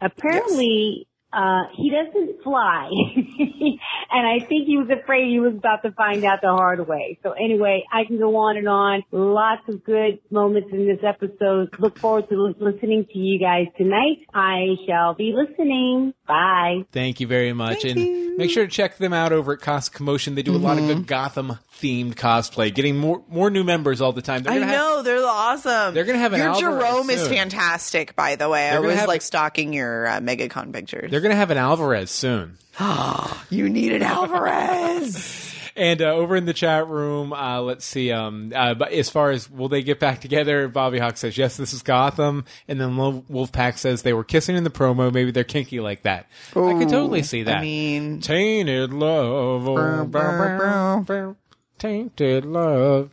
[0.00, 2.88] Apparently, uh, he doesn't fly.
[4.10, 7.18] and I think he was afraid he was about to find out the hard way.
[7.22, 9.02] So anyway, I can go on and on.
[9.12, 11.78] Lots of good moments in this episode.
[11.78, 14.24] Look forward to listening to you guys tonight.
[14.32, 16.14] I shall be listening.
[16.26, 16.84] Bye.
[16.92, 17.82] Thank you very much.
[17.82, 18.36] Thank and you.
[18.36, 20.34] make sure to check them out over at Casa Commotion.
[20.34, 20.64] They do mm-hmm.
[20.64, 21.06] a lot of good mm-hmm.
[21.06, 24.44] Gotham themed cosplay, getting more more new members all the time.
[24.46, 25.94] I know have, they're awesome.
[25.94, 27.18] They're gonna have an your Alvarez Jerome soon.
[27.18, 28.16] is fantastic.
[28.16, 31.10] By the way, they're I was like stalking your uh, MegaCon pictures.
[31.10, 32.58] They're gonna have an Alvarez soon.
[33.50, 35.44] you need an Alvarez.
[35.76, 38.10] and uh, over in the chat room, uh, let's see.
[38.10, 41.56] Um, uh, but as far as will they get back together, Bobby Hawk says yes.
[41.56, 45.12] This is Gotham, and then Wolfpack says they were kissing in the promo.
[45.12, 46.26] Maybe they're kinky like that.
[46.56, 47.58] Ooh, I could totally see that.
[47.58, 51.36] I mean, tainted love, oh,
[51.78, 53.10] tainted love.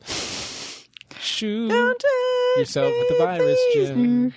[1.20, 1.72] Shoot
[2.58, 4.32] yourself with the virus, Jim.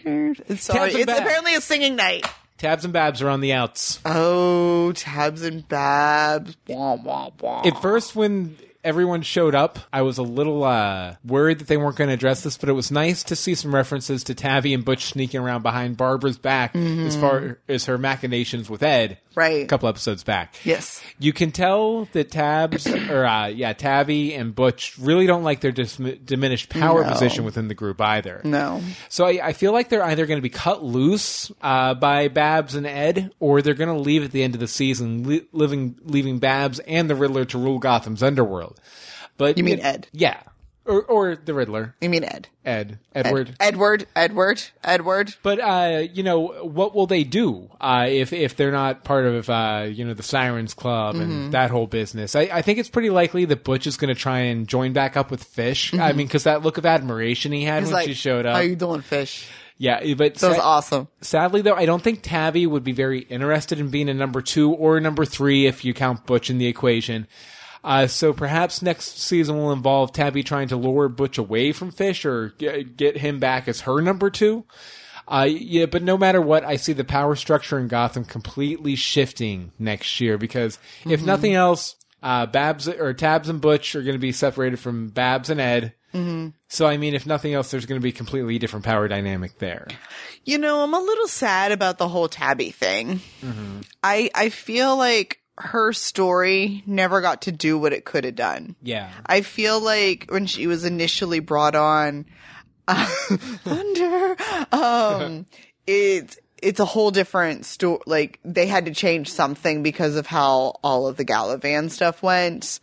[0.56, 2.26] Sorry, it's apparently a singing night.
[2.59, 4.01] Tabs and Babs are on the outs.
[4.05, 6.57] Oh, Tabs and Babs.
[6.69, 7.62] Wah, wah, wah.
[7.64, 11.96] At first, when everyone showed up, I was a little uh, worried that they weren't
[11.96, 14.85] going to address this, but it was nice to see some references to Tabby and
[14.85, 19.18] Butch sneaking around behind Barbara's back as far as her machinations with Ed.
[19.35, 19.64] Right.
[19.64, 20.55] A couple episodes back.
[20.64, 21.03] Yes.
[21.18, 25.72] You can tell that Tabs, or uh, yeah, Tabby and Butch really don't like their
[25.72, 27.11] dis- diminished power No.
[27.11, 28.40] position within the group either.
[28.44, 28.81] No.
[29.11, 32.77] So I, I feel like they're either going to be cut loose uh, by Babs
[32.77, 35.96] and Ed, or they're going to leave at the end of the season, li- living
[36.05, 38.75] leaving Babs and the Riddler to rule Gotham's underworld.
[39.36, 40.08] But You mean Ed?
[40.12, 40.40] Yeah,
[40.86, 42.48] or or the Riddler, You mean Ed?
[42.64, 43.56] Ed, Ed- Edward.
[43.60, 44.06] Edward.
[44.16, 44.62] Edward.
[44.82, 45.34] Edward.
[45.42, 49.50] But uh, you know, what will they do uh, if if they're not part of
[49.50, 51.50] uh, you know the Sirens Club and Mm-hmm.
[51.50, 52.34] that whole business?
[52.34, 55.16] I, I think it's pretty likely that Butch is going to try and join back
[55.16, 55.92] up with Fish.
[55.92, 57.84] I mean, because that look of admiration he had Mm-hmm.
[57.84, 58.54] He's when like, she showed up.
[58.56, 59.46] How you doing, fish?
[59.78, 61.08] yeah, but That was sa- awesome.
[61.20, 64.72] Sadly, though, I don't think Tabby would be very interested in being a number two
[64.72, 67.26] or a number three if you count Butch in the equation.
[67.87, 72.25] Uh, so perhaps next season will involve Tabby trying to lure Butch away from Fish
[72.25, 74.64] or get, get him back as her number two.
[75.29, 79.70] Uh, yeah, but no matter what, I see the power structure in Gotham completely shifting
[79.79, 81.94] next year because if nothing else,
[82.25, 85.94] uh, Babs or Tabs and Butch are going to be separated from Babs and Ed.
[86.68, 89.59] So I mean, if nothing else, there's going to be a completely different power dynamic
[89.59, 89.87] there.
[90.44, 93.20] You know, I'm a little sad about the whole Tabby thing.
[93.42, 93.81] Mm-hmm.
[94.03, 98.77] I I feel like her story never got to do what it could have done.
[98.83, 99.11] Yeah.
[99.25, 102.27] I feel like when she was initially brought on
[102.88, 103.07] uh,
[103.64, 104.37] Thunder,
[104.73, 105.47] um,
[105.87, 108.01] it's it's a whole different story.
[108.07, 112.81] Like they had to change something because of how all of the Galavan stuff went,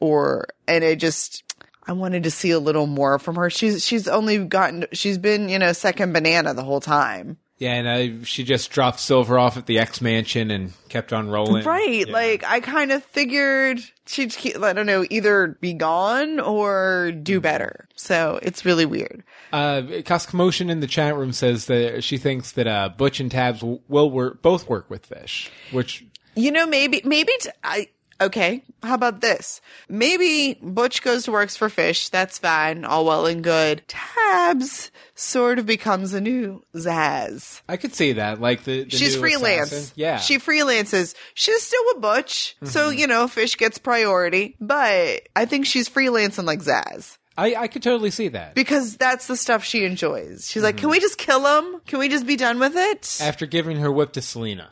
[0.00, 1.44] or and it just.
[1.86, 3.50] I wanted to see a little more from her.
[3.50, 7.38] She's she's only gotten she's been you know second banana the whole time.
[7.60, 11.28] Yeah, and uh, she just dropped Silver off at the X Mansion and kept on
[11.28, 11.62] rolling.
[11.64, 12.06] Right.
[12.06, 12.12] Yeah.
[12.12, 17.38] Like I kind of figured she'd keep, I don't know either be gone or do
[17.38, 17.86] better.
[17.94, 19.22] So it's really weird.
[19.52, 23.30] Uh, Cos Commotion in the chat room says that she thinks that uh, Butch and
[23.30, 26.02] Tabs will, will work, both work with Fish, which
[26.36, 27.88] You know, maybe, maybe, t- I,
[28.20, 29.60] okay, how about this?
[29.88, 32.08] Maybe Butch goes to works for Fish.
[32.08, 32.84] That's fine.
[32.84, 33.82] All well and good.
[33.88, 37.62] Tabs sort of becomes a new Zsasz.
[37.68, 38.40] I could see that.
[38.40, 39.72] Like the, the She's freelance.
[39.72, 39.92] assassin.
[39.96, 41.14] Yeah, She freelances.
[41.34, 42.56] She's still with Butch.
[42.64, 42.98] So, Mm-hmm.
[42.98, 47.16] you know, Fish gets priority, but I think she's freelancing like Zsasz.
[47.38, 48.54] I, I could totally see that.
[48.54, 50.50] because that's the stuff she enjoys.
[50.50, 50.80] She's like, Mm-hmm.
[50.82, 51.80] "Can we just kill him?
[51.86, 54.68] Can we just be done with it?" After giving her whip to Selina.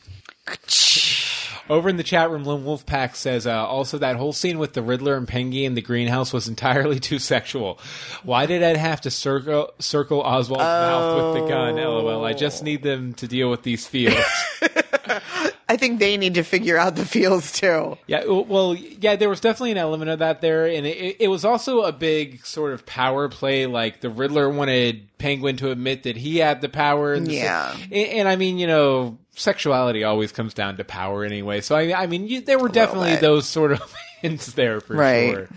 [1.69, 4.81] Over in the chat room, Lone Wolfpack says uh, also that whole scene with the
[4.81, 7.79] Riddler and Pengy in the greenhouse was entirely too sexual.
[8.23, 11.75] Why did Ed have to circle circle Oswald's mouth with the gun?
[11.75, 12.25] LOL.
[12.25, 14.15] I just need them to deal with these feels.
[15.69, 17.97] I think they need to figure out the feels too.
[18.07, 21.45] yeah, well, yeah, there was definitely an element of that there, and it, it was
[21.45, 23.67] also a big sort of power play.
[23.67, 27.13] Like the Riddler wanted Penguin to admit that he had the power.
[27.13, 27.71] And Yeah.
[27.83, 31.61] and, and I mean, you know, sexuality always comes down to power anyway.
[31.61, 33.21] So I, I mean, you, there were definitely bit.
[33.21, 35.33] those sort of hints there for Right.
[35.33, 35.49] sure.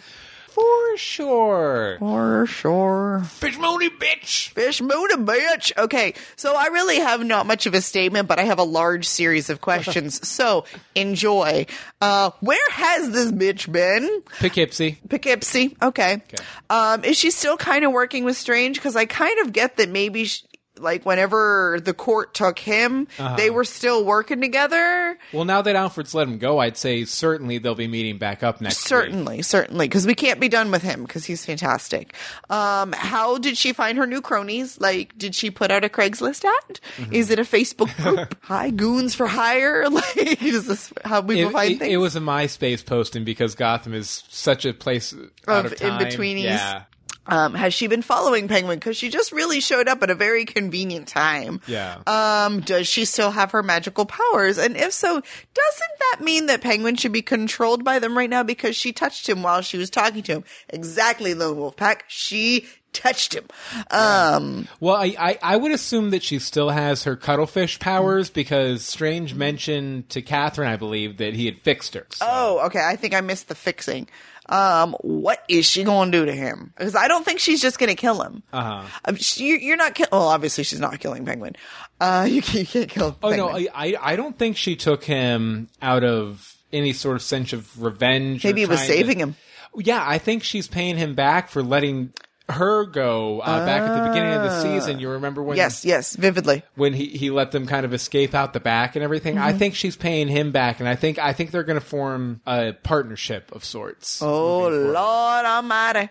[0.93, 1.97] For sure.
[2.01, 3.23] For sure.
[3.25, 4.51] Fish Mooney, bitch.
[4.51, 5.73] Fish moon a bitch.
[5.79, 9.09] Okay, so I really have not much of a statement, but I have a large
[9.09, 10.29] series of questions.
[10.29, 11.65] so enjoy.
[12.03, 14.23] Uh, where has this bitch been?
[14.39, 14.99] Poughkeepsie.
[15.09, 15.79] Poughkeepsie.
[15.81, 16.23] Okay.
[16.69, 18.77] Um, is she still kind of working with Strange?
[18.77, 20.45] Because I kind of get that maybe, sh
[20.79, 23.07] like, whenever the court took him,
[23.37, 25.19] they were still working together.
[25.33, 28.61] Well, now that Alfred's let him go, I'd say certainly they'll be meeting back up
[28.61, 28.89] next week.
[28.89, 32.15] Certainly, certainly, because we can't be done with him because he's fantastic.
[32.51, 34.81] Um, how did she find her new cronies?
[34.81, 36.81] Like, did she put out a Craigslist ad?
[36.97, 37.13] Mm-hmm.
[37.13, 38.37] Is it a Facebook group?
[38.43, 39.87] Hi, goons for hire.
[39.93, 41.93] Like, is this how people It, find it- things?
[41.93, 45.15] it was a MySpace posting because Gotham is such a place
[45.47, 46.01] out of, Of time.
[46.01, 46.43] in-betweenies.
[46.45, 46.85] Yeah.
[47.27, 48.79] Um, has she been following Penguin?
[48.79, 51.61] Because she just really showed up at a very convenient time.
[51.69, 51.99] Yeah.
[52.07, 54.59] Um, does she still have her magical powers?
[54.59, 58.43] And if so, doesn't that mean that Penguin should be controlled by them right now
[58.43, 60.45] because she touched him while she was talking to him?
[60.71, 62.05] Exactly, Lone Wolf Pack.
[62.09, 63.45] She touched him.
[63.91, 68.83] Um, Well, I, I, I would assume that she still has her cuttlefish powers because
[68.85, 72.07] Strange mentioned to Catherine, I believe, that he had fixed her.
[72.11, 72.83] So- oh, okay.
[72.85, 74.09] I think I missed the fixing.
[74.49, 76.73] Um, what is she going to do to him?
[76.77, 78.43] Because I don't think she's just going to kill him.
[78.53, 78.83] Uh-huh.
[79.05, 80.09] Um, she, you're- not kill.
[80.11, 81.55] Well, obviously she's not killing Penguin.
[82.01, 83.17] Uh, you, can't- you can't kill.
[83.23, 83.69] Oh no, Penguin.
[83.75, 87.81] I, I I don't think she took him out of any sort of sense of
[87.83, 88.45] revenge.
[88.45, 89.37] or Maybe it was trying to- saving him.
[89.77, 92.13] Yeah, I think she's paying him back for letting
[92.53, 94.99] her go uh, back at the beginning of the season.
[94.99, 96.63] You remember when Yes, yes, vividly.
[96.75, 99.35] when he, he let them kind of escape out the back and everything.
[99.35, 99.45] Mm-hmm.
[99.45, 102.41] I think she's paying him back, and I think I think they're going to form
[102.47, 104.23] a partnership of sorts.
[104.23, 106.09] Oh Lord Almighty.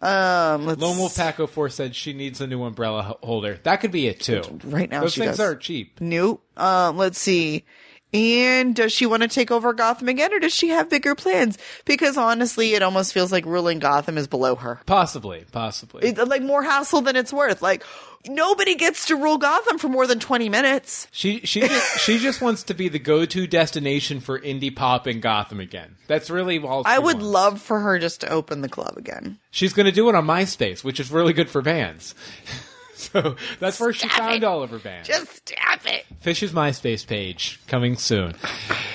[0.00, 3.60] Um, let's Lone Wolf Pack 04 said she needs a new umbrella holder.
[3.62, 4.42] That could be it too.
[4.64, 5.40] Right now those things does.
[5.40, 6.00] are cheap.
[6.00, 6.40] New.
[6.56, 7.64] Um, let's see.
[8.12, 11.56] And does she want to take over Gotham again, or does she have bigger plans?
[11.86, 14.80] Because honestly, it almost feels like ruling Gotham is below her.
[14.84, 16.08] Possibly, possibly.
[16.08, 17.62] It's like more hassle than it's worth.
[17.62, 17.84] Like
[18.28, 21.08] nobody gets to rule Gotham for more than twenty minutes.
[21.10, 25.06] She she just, she just wants to be the go to destination for indie pop
[25.06, 25.96] in Gotham again.
[26.06, 26.82] That's really all.
[26.84, 27.26] I would wants.
[27.26, 29.38] love for her just to open the club again.
[29.50, 32.14] She's going to do it on MySpace, which is really good for bands.
[32.94, 35.08] so that's where she found all of her bands.
[35.08, 36.04] Just stop it.
[36.22, 38.34] Fish's MySpace page coming soon.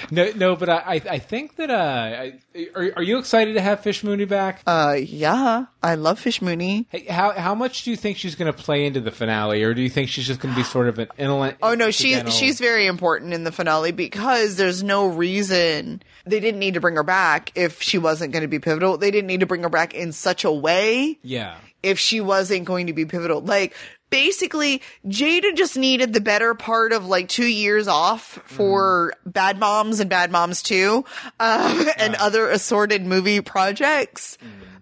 [0.10, 1.70] No, no, but I, I, think that.
[1.70, 2.40] Uh, I,
[2.74, 4.62] are, are you excited to have Fish Mooney back?
[4.66, 6.88] Uh, yeah, I love Fish Mooney.
[6.90, 9.74] Hey, how how much do you think she's going to play into the finale, or
[9.74, 11.58] do you think she's just going to be sort of an intellectual?
[11.68, 16.60] Oh no, she's she's very important in the finale because there's no reason they didn't
[16.60, 18.98] need to bring her back if she wasn't going to be pivotal.
[18.98, 21.58] They didn't need to bring her back in such a way yeah.
[21.84, 23.42] if she wasn't going to be pivotal.
[23.42, 23.76] Like
[24.10, 30.00] basically, Jada just needed the better part of like two years off for Bad Moms
[30.00, 31.06] and Bad Moms Two,
[31.40, 34.38] uh, and other assorted movie projects.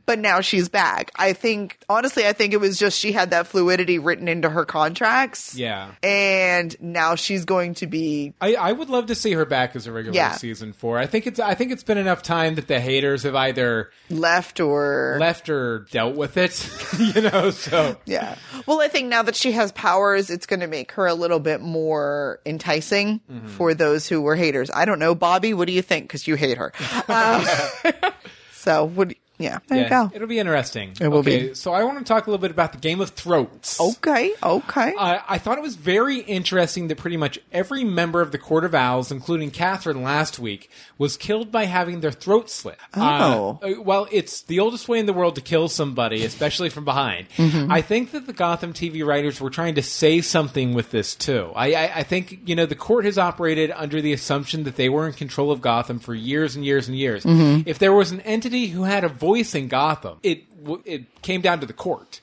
[0.05, 1.09] But now she's back.
[1.15, 4.63] I think, honestly, I think it was just she had that fluidity written into her
[4.65, 5.55] contracts.
[5.55, 5.91] Yeah.
[6.03, 9.87] And now she's going to be I, I would love to see her back as
[9.87, 10.33] a regular Yeah.
[10.33, 10.99] season four.
[10.99, 14.59] I think it's I think it's been enough time that the haters have either left
[14.59, 16.69] or left or dealt with it.
[17.15, 18.35] you know, so Yeah.
[18.67, 21.39] Well, I think now that she has powers, it's going to make her a little
[21.39, 23.47] bit more enticing Mm-hmm.
[23.47, 24.69] for those who were haters.
[24.73, 25.53] I don't know, Bobby.
[25.53, 26.05] What do you think?
[26.05, 26.71] Because you hate her.
[27.07, 28.11] Uh,
[28.53, 30.11] so, would yeah, there you go.
[30.13, 30.93] It'll be interesting.
[30.99, 31.53] It will okay, be.
[31.55, 33.79] So I want to talk a little bit about the Game of Throats.
[33.79, 34.33] Okay.
[34.41, 34.93] Okay.
[34.97, 38.63] I, I thought it was very interesting that pretty much every member of the Court
[38.63, 42.77] of Owls, including Catherine last week, was killed by having their throat slit.
[42.95, 43.59] Oh.
[43.61, 46.85] Uh, uh, well, it's the oldest way in the world to kill somebody, especially from
[46.85, 47.27] behind.
[47.37, 47.71] Mm-hmm.
[47.71, 51.51] I think that the Gotham TV writers were trying to say something with this too.
[51.55, 54.89] I, I, I think you know the court has operated under the assumption that they
[54.89, 57.23] were in control of Gotham for years and years and years.
[57.23, 57.67] Mm-hmm.
[57.67, 60.43] If there was an entity who had a voice in Gotham, it
[60.85, 62.21] it came down to the court.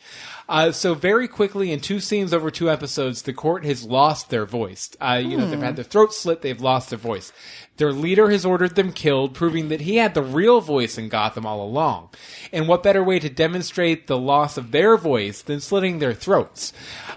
[0.49, 4.45] Uh, so very quickly, in two scenes over two episodes, the court has lost their
[4.45, 4.91] voice.
[5.01, 7.33] Uh, you know, they've had their throat slit, they've lost their voice.
[7.79, 11.47] Their leader has ordered them killed, proving that he had the real voice in Gotham
[11.47, 12.11] all along.
[12.53, 16.73] And what better way to demonstrate the loss of their voice than slitting their throats?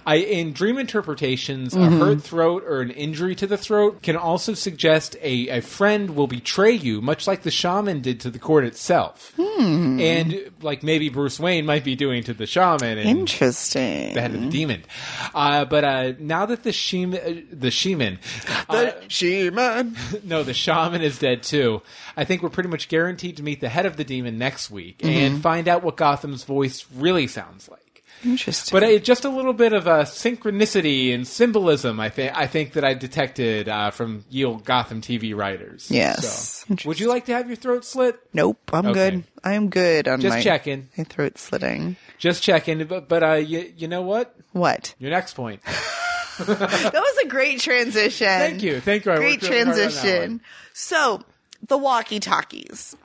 [0.06, 4.54] I, in dream interpretations, a hurt throat or an injury to the throat can also
[4.54, 8.64] suggest a, a friend will betray you, much like the shaman did to the court
[8.64, 9.34] itself.
[10.00, 12.98] And like maybe Bruce Wayne might be doing to the shaman.
[12.98, 14.14] And Interesting.
[14.14, 14.84] the head of the demon.
[15.34, 18.20] Uh, but uh, now that the shaman, uh, the shaman,
[18.70, 19.96] uh, The she-man.
[20.24, 21.82] no, the shaman is dead too.
[22.16, 25.00] I think we're pretty much guaranteed to meet the head of the demon next week
[25.00, 25.10] Mm-hmm.
[25.10, 27.82] and find out what Gotham's voice really sounds like.
[28.24, 28.74] Interesting.
[28.80, 32.36] But uh, just a little bit of uh, synchronicity and symbolism, I think.
[32.36, 35.92] I think that I detected uh, from Yale Gotham TV writers.
[35.92, 36.66] Yes.
[36.68, 38.18] So, would you like to have your throat slit?
[38.34, 38.58] nope.
[38.74, 39.12] I'm Okay.
[39.12, 39.24] good.
[39.44, 40.90] I am good on Just my, checking.
[40.98, 41.98] my throat slitting.
[42.18, 42.84] Just checking.
[42.86, 44.36] But, but uh, you, you know what?
[44.54, 44.96] What?
[44.98, 45.62] Your next point.
[46.46, 48.28] That was a great transition.
[48.28, 48.80] Thank you.
[48.80, 49.12] Thank you.
[49.12, 50.42] I Great really hard on that transition.
[50.74, 51.24] So,
[51.68, 52.96] the walkie talkies.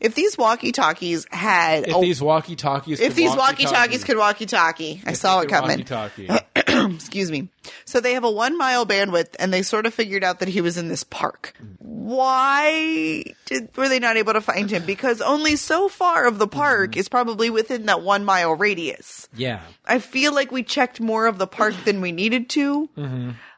[0.00, 4.16] If these walkie talkies had If a- these walkie talkies, if these walkie talkies could
[4.16, 5.84] walkie talkie, I saw it coming.
[6.94, 7.48] Excuse me.
[7.84, 10.60] So they have a one mile bandwidth, and they sort of figured out that he
[10.60, 11.54] was in this park.
[11.78, 14.84] Why did were they not able to find him?
[14.84, 17.00] Because only so far of the park Mm-hmm.
[17.00, 19.28] is probably within that one mile radius.
[19.34, 19.60] yeah.
[19.86, 22.88] I feel like we checked more of the park than we needed to.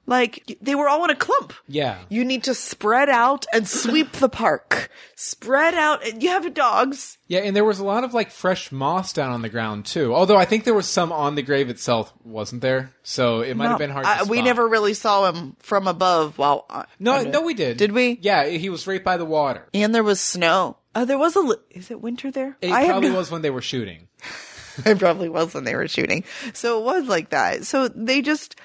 [0.07, 1.53] Like they were all in a clump.
[1.69, 1.99] Yeah.
[2.09, 4.91] You need to spread out and sweep the park.
[5.15, 6.05] Spread out.
[6.05, 7.19] and You have dogs.
[7.29, 10.13] Yeah, and there was a lot of like fresh moss down on the ground too.
[10.13, 12.93] Although I think there was some on the grave itself, wasn't there?
[13.05, 14.07] So it might have been hard.
[14.07, 16.39] I- we never really saw him from above.
[16.39, 17.77] Well, uh, No, no, we did.
[17.77, 18.19] Did we?
[18.21, 19.67] Yeah, he was right by the water.
[19.75, 20.79] And there was snow.
[20.95, 21.41] Oh, there was a.
[21.41, 22.57] Li- is it winter there?
[22.61, 24.09] It I probably no- was when they were shooting.
[24.87, 26.25] It probably was when they were shooting.
[26.55, 27.65] So it was like that.
[27.67, 28.57] So they just.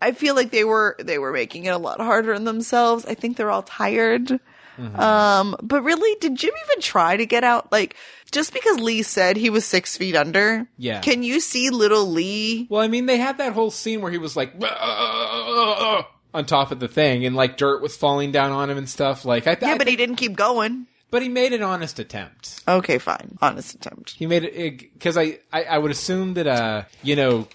[0.00, 3.04] I feel like they were they were making it a lot harder on themselves.
[3.06, 4.38] I think they're all tired.
[4.78, 4.98] Mm-hmm.
[4.98, 7.70] Um, but really, did Jim even try to get out?
[7.70, 7.96] Like,
[8.32, 11.00] just because Lee said he was six feet under, Yeah.
[11.00, 12.66] Can you see little Lee?
[12.70, 14.54] Well, I mean, they had that whole scene where he was like
[16.32, 19.24] on top of the thing, and like dirt was falling down on him and stuff.
[19.24, 20.86] Like, I, th- Yeah, I but he didn't keep going.
[21.10, 22.62] but he made an honest attempt.
[22.68, 23.36] Okay, fine.
[23.42, 24.12] Honest attempt.
[24.12, 27.48] He made it because I, I I would assume that uh you know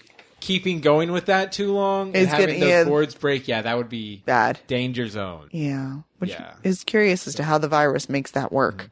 [0.46, 2.84] keeping going with that too long and It's having gonna- those yeah.
[2.84, 4.60] boards break, yeah, that would be Bad.
[4.68, 5.48] danger zone.
[5.50, 5.96] Yeah.
[6.18, 6.52] Which Yeah.
[6.62, 8.88] is curious as to how the virus makes that work.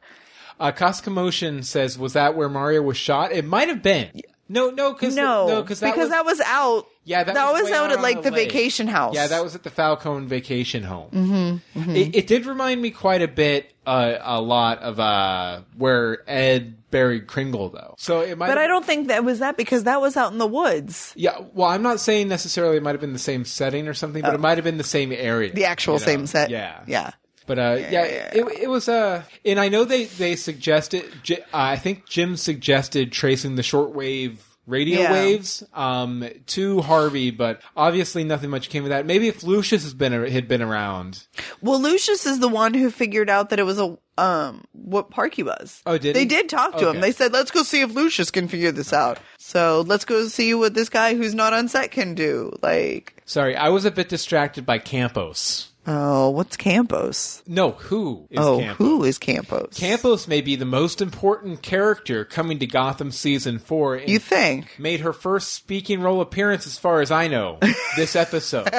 [0.59, 3.31] Uh, Costco says, was that where Mario was shot?
[3.31, 4.11] It might have been.
[4.47, 6.87] No, no, because No, no, because that because was, that was out.
[7.03, 8.51] yeah, that, that was, way out at like the lake.
[8.51, 9.15] vacation house.
[9.15, 11.59] Yeah, that was at the Falcone Vacation Home.
[11.73, 16.29] Mm-hmm, It, it did remind me quite a bit, uh, a lot of uh, where
[16.29, 17.95] Ed buried Kringle, though.
[17.97, 18.47] So it might.
[18.47, 21.11] But I don't think that was that because that was out in the woods.
[21.15, 24.21] Yeah, well, I'm not saying necessarily it might have been the same setting or something,
[24.21, 25.49] but it might have been the same area.
[25.51, 25.55] Oh.
[25.55, 26.05] The actual you know?
[26.05, 26.49] same set.
[26.49, 27.11] Yeah, Yeah.
[27.45, 31.05] But uh, yeah, It, it was uh, and I know they they suggested.
[31.23, 34.37] J- I think Jim suggested tracing the shortwave
[34.67, 35.11] radio Yeah.
[35.13, 39.05] waves um to Harvey, but obviously nothing much came of that.
[39.05, 41.27] Maybe if Lucius has been had been around.
[41.61, 45.35] Well, Lucius is the one who figured out that it was a um what park
[45.35, 45.83] he was.
[45.85, 46.25] Oh, did they he?
[46.25, 46.99] did talk to him?
[47.01, 50.55] They said, "Let's go see if Lucius can figure this out." So let's go see
[50.55, 52.51] what this guy who's not on set can do.
[52.63, 55.67] Like, Sorry, I was a bit distracted by Campos.
[55.87, 57.43] Oh, what's Campos?
[57.47, 58.77] No, who is oh, Campos?
[58.77, 59.77] who is Campos?
[59.77, 63.97] Campos may be the most important character coming to Gotham season four.
[63.97, 64.77] You think?
[64.79, 67.59] made her first speaking role appearance, as far as I know,
[67.97, 68.69] this episode.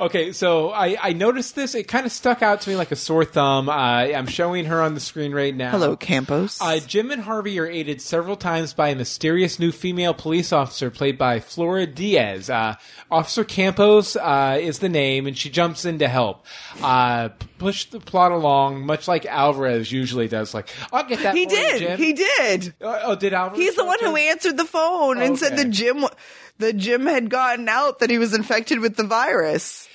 [0.00, 1.74] Okay, so I, I noticed this.
[1.74, 3.68] It kind of stuck out to me like a sore thumb.
[3.68, 5.72] Uh, I'm showing her on the screen right now.
[5.72, 6.58] Hello, Campos.
[6.58, 10.90] Uh, Jim and Harvey are aided several times by a mysterious new female police officer
[10.90, 12.48] played by Flora Diaz.
[12.48, 12.76] Uh,
[13.10, 16.46] officer Campos uh, is the name, and she jumps in to help
[16.82, 17.28] uh,
[17.58, 20.54] push the plot along, much like Alvarez usually does.
[20.54, 21.34] Like, I'll get that.
[21.34, 21.78] he did.
[21.78, 22.74] Jim." He did.
[22.80, 23.60] Uh, oh, did Alvarez?
[23.60, 26.06] He's the one who answered the phone and said the Jim
[26.60, 29.88] the Jim had gotten out that he was infected with the virus.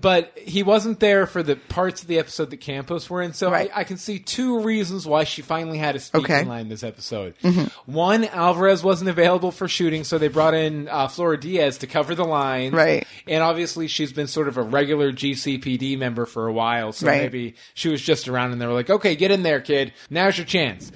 [0.00, 3.32] But he wasn't there for the parts of the episode that Campos were in.
[3.32, 3.70] So Right.
[3.74, 6.40] I, I can see two reasons why she finally had a speaking Okay.
[6.40, 6.48] Mm-hmm.
[6.48, 7.34] line this episode.
[7.86, 12.14] One, Alvarez wasn't available for shooting, so they brought in uh, Flora Diaz to cover
[12.14, 12.72] the line.
[12.74, 13.06] Right.
[13.26, 17.22] And obviously, she's been sort of a regular GCPD member for a while, so Right.
[17.22, 19.92] maybe she was just around and they were like, "Okay, get in there, kid.
[20.10, 20.90] Now's your chance."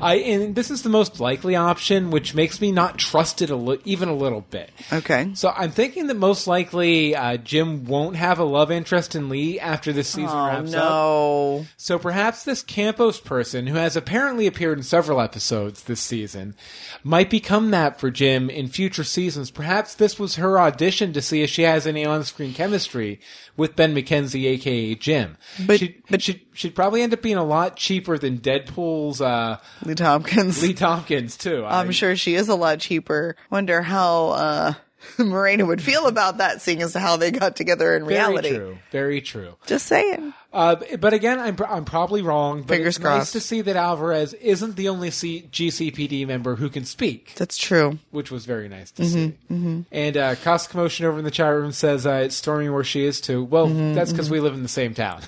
[0.00, 3.56] I and this is the most likely option, which makes me not trust it a
[3.56, 4.70] li- even a little bit.
[4.92, 5.30] Okay.
[5.34, 9.58] So I'm thinking that most likely uh, Jim won't have a love interest in Lee
[9.58, 10.90] after this season Oh wraps up.
[10.90, 11.66] no.
[11.76, 16.54] So perhaps this Campos person, who has apparently appeared in several episodes this season,
[17.02, 19.50] might become that for Jim in future seasons.
[19.50, 23.20] Perhaps this was her audition to see if she has any on-screen chemistry
[23.56, 25.36] with Ben McKenzie, aka Jim.
[25.66, 29.58] But- she'd, but- she'd, she'd probably end up being a lot cheaper than Deadpool's uh,
[29.84, 30.62] Lee Thompkins.
[30.62, 31.64] Lee Thompkins too.
[31.64, 33.36] I'm I- sure she is a lot cheaper.
[33.50, 34.72] Wonder how uh
[35.18, 38.50] Morena would feel about that, seeing as to how they got together in reality.
[38.50, 38.78] Very true.
[38.90, 39.54] Very true.
[39.66, 40.32] Just saying.
[40.52, 42.62] Uh, but again, I'm, I'm probably wrong.
[42.62, 43.32] But Fingers it's nice crossed.
[43.32, 47.98] to see that Alvarez isn't the only C- GCPD member who can speak, That's true.
[48.10, 49.84] which was very nice to Mm-hmm, see.
[49.92, 53.04] And uh, Cosmic Motion over in the chat room says uh, it's storming where she
[53.04, 53.44] is too.
[53.44, 55.20] Well, Mm-hmm, that's because we live in the same town.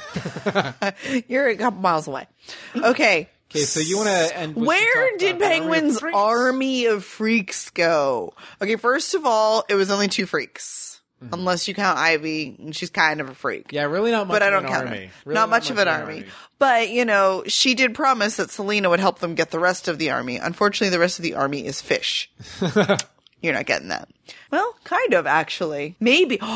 [1.28, 2.26] You're a couple miles away.
[2.76, 3.28] Okay.
[3.51, 4.55] Okay, so you want to end?
[4.55, 8.34] Where did the Army of Penguin's army of freaks go?
[8.62, 11.01] Okay, first of all, it was only two freaks.
[11.32, 13.66] Unless you count Ivy, and she's kind of a freak.
[13.66, 13.76] Mm-hmm.
[13.76, 14.36] Yeah, really not much.
[14.36, 15.11] but I don't an count army.
[15.26, 16.24] Really not much of an army.
[16.59, 19.98] But, you know, she did promise that Selina would help them get the rest of
[19.98, 20.36] the army.
[20.38, 22.30] Unfortunately, the rest of the army is fish.
[23.43, 24.09] You're not getting that.
[24.51, 25.97] Well, kind of, actually.
[26.01, 26.38] Maybe.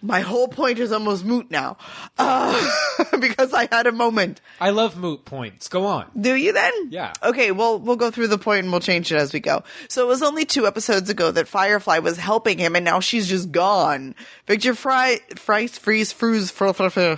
[0.00, 1.76] My whole point is almost moot now.
[2.16, 2.70] Uh,
[3.20, 4.40] because I had a moment.
[4.60, 5.66] I love moot points.
[5.68, 6.08] Go on.
[6.18, 6.72] Do you then?
[6.90, 7.12] Yeah.
[7.20, 9.64] Okay, well, we'll go through the point and we'll change it as we go.
[9.88, 13.26] So it was only two episodes ago that Firefly was helping him and now she's
[13.28, 14.14] just gone.
[14.46, 17.14] Victor Fry, Fries, Freeze, Fruz, fr- fr- fr-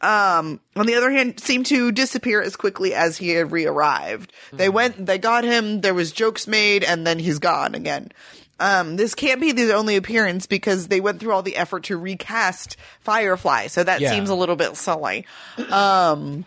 [0.00, 4.32] um, on the other hand, seemed to disappear as quickly as he had re-arrived.
[4.52, 8.10] They went, they got him, there was jokes made, and then he's gone again.
[8.60, 11.96] Um, this can't be the only appearance because they went through all the effort to
[11.96, 14.10] recast Firefly, so that Yeah.
[14.10, 15.26] seems a little bit silly.
[15.70, 16.44] Um,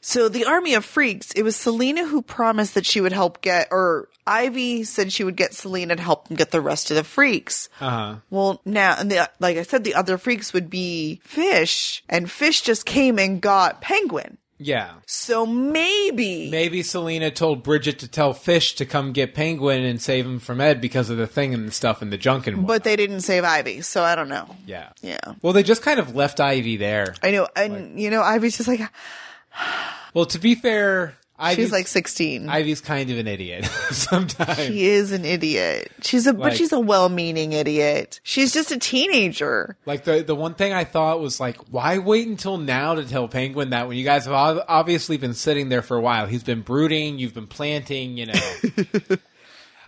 [0.00, 3.68] so the army of freaks, it was Selina who promised that she would help get,
[3.70, 7.04] or Ivy said she would get Selina to help them get the rest of the
[7.04, 7.68] freaks.
[7.80, 8.14] Uh huh.
[8.30, 12.62] Well, now, and the, like I said, the other freaks would be Fish, and Fish
[12.62, 14.38] just came and got Penguin.
[14.64, 14.94] Yeah.
[15.04, 20.24] So maybe, Maybe Selina told Bridget to tell Fish to come get Penguin and save
[20.24, 22.82] him from Ed because of the thing and the stuff and the junk and but
[22.82, 24.56] they didn't save Ivy, so I don't know.
[24.66, 24.90] yeah.
[25.02, 25.18] Yeah.
[25.42, 27.14] Well, they just kind of left Ivy there.
[27.22, 28.80] I know, and you know, Ivy's just like,
[30.14, 32.48] Well, to be fair, Ivy's- She's like 16.
[32.48, 34.58] Ivy's kind of an idiot sometimes.
[34.66, 35.92] she is an idiot.
[36.02, 38.20] She's a, Like- but she's a well-meaning idiot.
[38.22, 39.76] She's just a teenager.
[39.86, 43.28] Like the the one thing I thought was like, why wait until now to tell
[43.28, 44.34] Penguin that when you guys have
[44.68, 46.26] obviously been sitting there for a while?
[46.26, 48.32] He's been brooding, you've been planting, you know.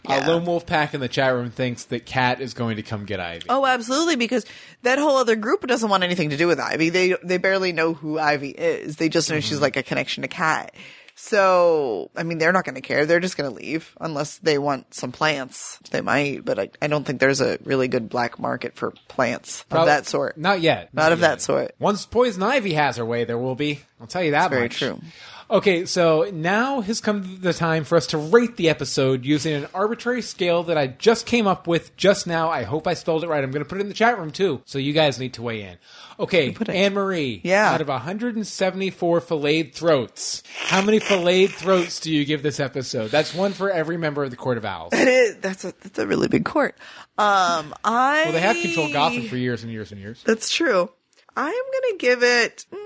[0.08, 3.04] uh, Lone Wolf Pack in the chat room thinks that Cat is going to come
[3.04, 3.46] get Ivy.
[3.48, 4.46] Oh, absolutely, because
[4.82, 6.90] that whole other group doesn't want anything to do with Ivy.
[6.90, 8.96] They they barely know who Ivy is.
[8.96, 10.74] They just know she's like a connection to Cat.
[11.18, 13.06] So, I mean, they're not going to care.
[13.06, 15.78] They're just going to leave unless they want some plants.
[15.90, 19.64] They might, but I, I don't think there's a really good black market for plants
[19.70, 20.36] of that sort.
[20.36, 20.92] Not yet.
[20.92, 21.28] Not of yet.
[21.28, 21.74] that sort.
[21.78, 23.80] Once Poison Ivy has her way, there will be.
[23.98, 24.50] I'll tell you that one.
[24.50, 25.00] very true.
[25.48, 29.68] Okay, so now has come the time for us to rate the episode using an
[29.72, 32.50] arbitrary scale that I just came up with just now.
[32.50, 33.44] I hope I spelled it right.
[33.44, 35.42] I'm going to put it in the chat room too, so you guys need to
[35.42, 35.78] weigh in.
[36.18, 37.40] Okay, Anne Marie.
[37.44, 37.70] Yeah.
[37.70, 43.12] Out of 174 filleted throats, how many filleted throats do you give this episode?
[43.12, 44.94] That's one for every member of the Court of Owls.
[44.94, 46.74] It is, that's a that's a really big court.
[47.18, 50.22] Um, I Well, they have controlled Gotham for years and years and years.
[50.24, 50.90] That's true.
[51.36, 52.85] I'm gonna give it mm,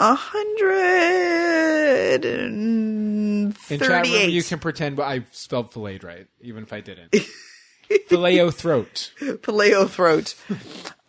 [0.00, 0.14] a
[1.24, 6.80] hundred and In chat room, you can pretend I spelled filleted right, even if I
[6.80, 7.14] didn't.
[8.08, 9.12] Filet throat.
[9.20, 10.34] Paleo throat.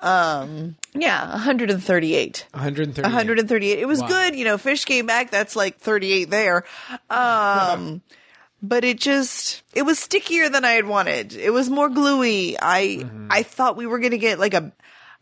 [0.02, 2.48] um, yeah, 138.
[2.52, 3.02] 130.
[3.02, 3.80] 138.
[3.80, 4.08] It was Wow.
[4.08, 4.36] good.
[4.36, 5.32] You know, fish came back.
[5.32, 6.66] That's like 38 there.
[7.10, 8.02] Um,
[8.62, 11.34] but it just, it was stickier than I had wanted.
[11.34, 12.58] It was more gluey.
[12.62, 13.28] I, Mm-hmm.
[13.32, 14.72] I thought we were going to get like a,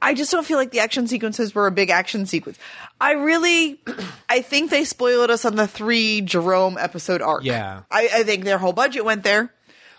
[0.04, 2.60] I just don't feel like the action sequences were a big action sequence.
[3.00, 3.80] I really,
[4.30, 7.44] I think they spoiled us on the three Jerome episode arc.
[7.46, 7.84] Yeah.
[7.90, 9.54] I, I think their whole budget went there.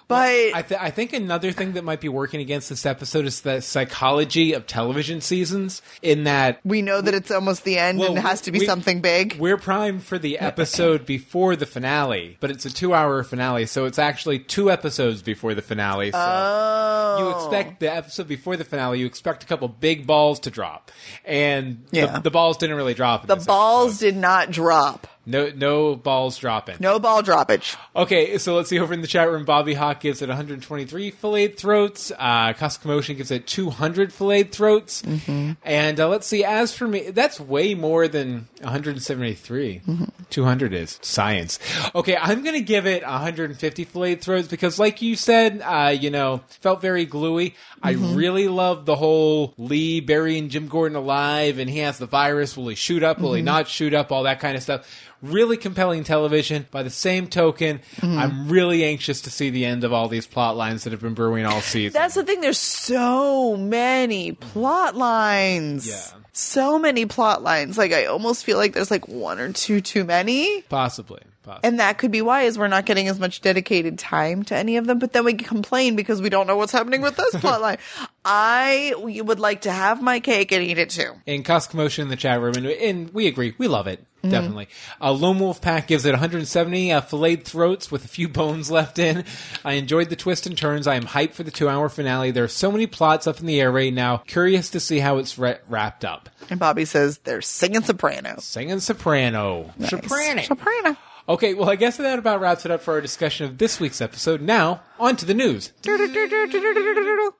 [0.07, 3.41] But I, th- I think another thing that might be working against this episode is
[3.41, 5.81] the psychology of television seasons.
[6.03, 8.61] In that we know that it's almost the end Well, and it has to be
[8.61, 9.37] we- something big.
[9.39, 13.99] we're primed for the episode before the finale, but it's a two-hour finale, so it's
[13.99, 16.11] actually two episodes before the finale.
[16.13, 17.17] So Oh.
[17.19, 20.91] you expect the episode before the finale, you expect a couple big balls to drop,
[21.25, 22.07] and Yeah.
[22.07, 23.27] the, the balls didn't really drop.
[23.27, 24.05] The balls episode.
[24.07, 25.07] did not drop.
[25.27, 26.77] No no balls dropping.
[26.81, 27.77] No ball droppage.
[27.97, 29.45] Okay, so let's see over in the chat room.
[29.45, 32.13] Bobby Hawk gives it 123 filleted throats.
[32.19, 35.03] Uh, Cosmic Motion gives it 200 filleted throats.
[35.03, 35.53] Mm-hmm.
[35.65, 39.81] And uh, let's see, as for me, that's way more than 173.
[39.87, 40.05] Mm-hmm.
[40.31, 41.59] 200 is science.
[41.95, 46.11] Okay, I'm going to give it 150 filleted throats because, like you said, uh, you
[46.11, 47.55] know, felt very gluey.
[47.83, 48.15] I Mm-hmm.
[48.17, 52.57] really love the whole Lee burying Jim Gordon alive and he has the virus.
[52.57, 53.21] Will he shoot up?
[53.21, 53.45] Will he Mm-hmm.
[53.47, 54.11] not shoot up?
[54.11, 54.89] All that kind of stuff
[55.31, 56.67] really compelling television.
[56.71, 58.19] By the same token, Mm-hmm.
[58.19, 61.15] I'm really anxious to see the end of all these plot lines that have been
[61.15, 61.93] brewing all season.
[62.01, 62.41] That's the thing.
[62.41, 65.89] There's so many plot lines.
[65.89, 66.21] Yeah.
[66.33, 67.79] So many plot lines.
[67.79, 70.63] Like I almost feel like there's like one or two too many.
[70.63, 71.21] possibly.
[71.45, 71.69] Possibly.
[71.69, 74.77] And that could be why is we're not getting as much dedicated time to any
[74.77, 74.99] of them.
[74.99, 77.79] But then we complain because we don't know what's happening with this plot line.
[78.25, 81.13] I would like to have my cake and eat it too.
[81.27, 84.01] in Cosmic Motion in the chat room, and, and we agree, we love it.
[84.19, 84.31] Mm-hmm.
[84.31, 84.69] Definitely.
[85.03, 88.99] Uh, Lone Wolf Pack gives it 170 uh, filleted throats with a few bones left
[88.99, 89.25] in.
[89.67, 90.87] I enjoyed the twists and turns.
[90.87, 92.31] I am hyped for the two hour finale.
[92.31, 94.19] There are so many plots up in the air right now.
[94.27, 96.31] Curious to see how it's ra- wrapped up.
[96.49, 98.37] And Bobby says they're singing soprano.
[98.39, 99.71] Singing soprano.
[99.87, 100.41] Soprano.
[100.43, 100.97] Soprano.
[101.27, 104.03] Okay, well, I guess that about wraps it up for our discussion of this week's
[104.03, 104.43] episode.
[104.43, 105.73] Now, on to the news.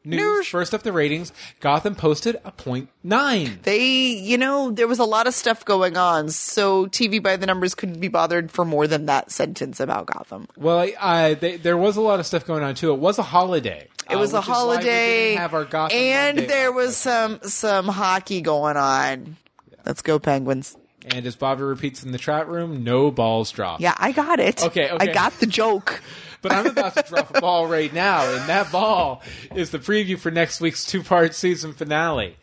[0.05, 0.47] News.
[0.49, 1.35] First up, the ratings.
[1.61, 3.59] Gotham posted a point nine.
[3.63, 7.45] They, you know, there was a lot of stuff going on, so TV by the
[7.45, 10.49] numbers couldn't be bothered for more than that sentence about Gotham.
[10.57, 12.91] Well, I, I, they, there was a lot of stuff going on too.
[12.91, 13.89] It was a holiday.
[14.11, 16.73] It was uh, a which is why we holiday, have our Gotham and Monday there
[16.73, 19.37] was some some hockey going on.
[19.85, 20.75] Let's go Penguins!
[21.05, 23.83] And as Bobby repeats in the chat room, no balls dropped.
[23.83, 24.63] Yeah, I got it.
[24.63, 25.11] Okay, okay.
[25.11, 26.01] I got the joke.
[26.45, 29.23] But I'm about to drop a ball right now, and that ball
[29.55, 32.37] is the preview for next week's two-part season finale.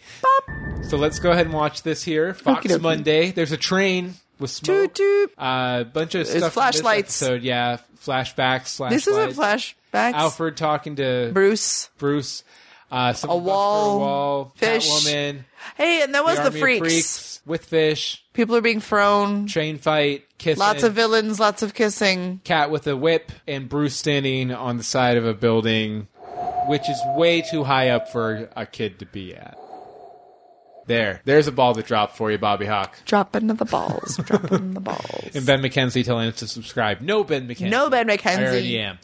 [0.81, 2.33] So let's go ahead and watch this here.
[2.33, 2.81] Fox Okie dokie.
[2.81, 3.29] Monday.
[3.29, 4.95] There's a train with smoke.
[4.95, 5.33] Toot toot.
[5.37, 6.51] A uh, bunch of stuff.
[6.51, 7.13] flashlights.
[7.13, 8.89] So yeah, flashbacks.
[8.89, 10.13] This isn't flashbacks.
[10.13, 11.91] Alfred talking to Bruce.
[11.99, 12.43] Bruce.
[12.91, 14.89] Uh, A wall, wall, fish.
[14.89, 15.45] Catwoman,
[15.75, 16.79] Hey, and that was the, of freaks.
[16.79, 19.47] freaks with fish, People are being thrown.
[19.47, 21.39] train fight, kissing, Lots of villains.
[21.39, 22.39] Lots of kissing.
[22.43, 26.07] cat with a whip, and Bruce standing on the side of a building,
[26.67, 29.57] which is way too high up for a kid to be at.
[30.87, 32.97] There, there's a ball that dropped for you, Bobby Hawk.
[33.05, 34.17] Dropping the balls.
[34.17, 34.97] dropping the balls.
[35.33, 36.99] And Ben McKenzie telling us to subscribe.
[37.01, 37.69] No, Ben McKenzie.
[37.69, 38.39] No Ben I McKenzie.
[38.47, 38.97] already am.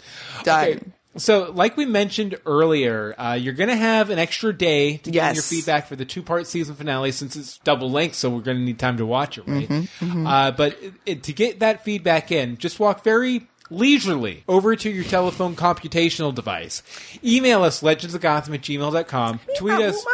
[0.44, 0.68] Done.
[0.68, 0.80] Okay,
[1.18, 5.36] So, like we mentioned earlier, uh, you're going to have an extra day to get
[5.36, 8.58] your feedback for the two part season finale since it's double length, so we're going
[8.58, 9.68] to need time to watch it, right?
[9.68, 14.76] Mm-hmm, Uh, but it, it- to get that feedback in, just walk very leisurely over
[14.76, 16.84] to your telephone computational device.
[17.24, 19.40] Email us legendsofgotham at gmail.com.
[19.58, 20.06] Tweet us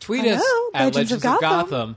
[0.00, 1.96] tweet us Hello, at Legends Legends, of of Gotham.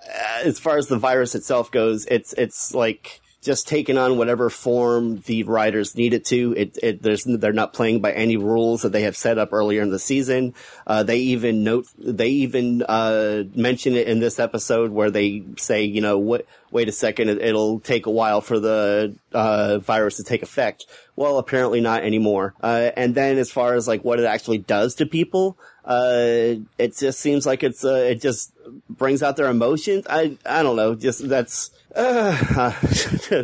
[0.44, 5.20] as far as the virus itself goes, it's it's like just taking on whatever form
[5.28, 6.54] the writers need it to.
[6.58, 9.84] It, it, there's, they're not playing by any rules that they have set up earlier
[9.84, 10.56] in the season.
[10.88, 15.84] Uh, they even note, they even, uh, mention it in this episode where they say,
[15.84, 20.18] you know, what, wait a second, it, it'll take a while for the, uh, virus
[20.18, 20.86] to take effect.
[21.16, 22.56] Well, apparently not anymore.
[22.62, 26.98] Uh, and then as far as like what it actually does to people, uh, it
[26.98, 28.52] just seems like it's, uh, it just
[28.90, 30.08] brings out their emotions.
[30.10, 32.72] I, I don't know, just that's, uh,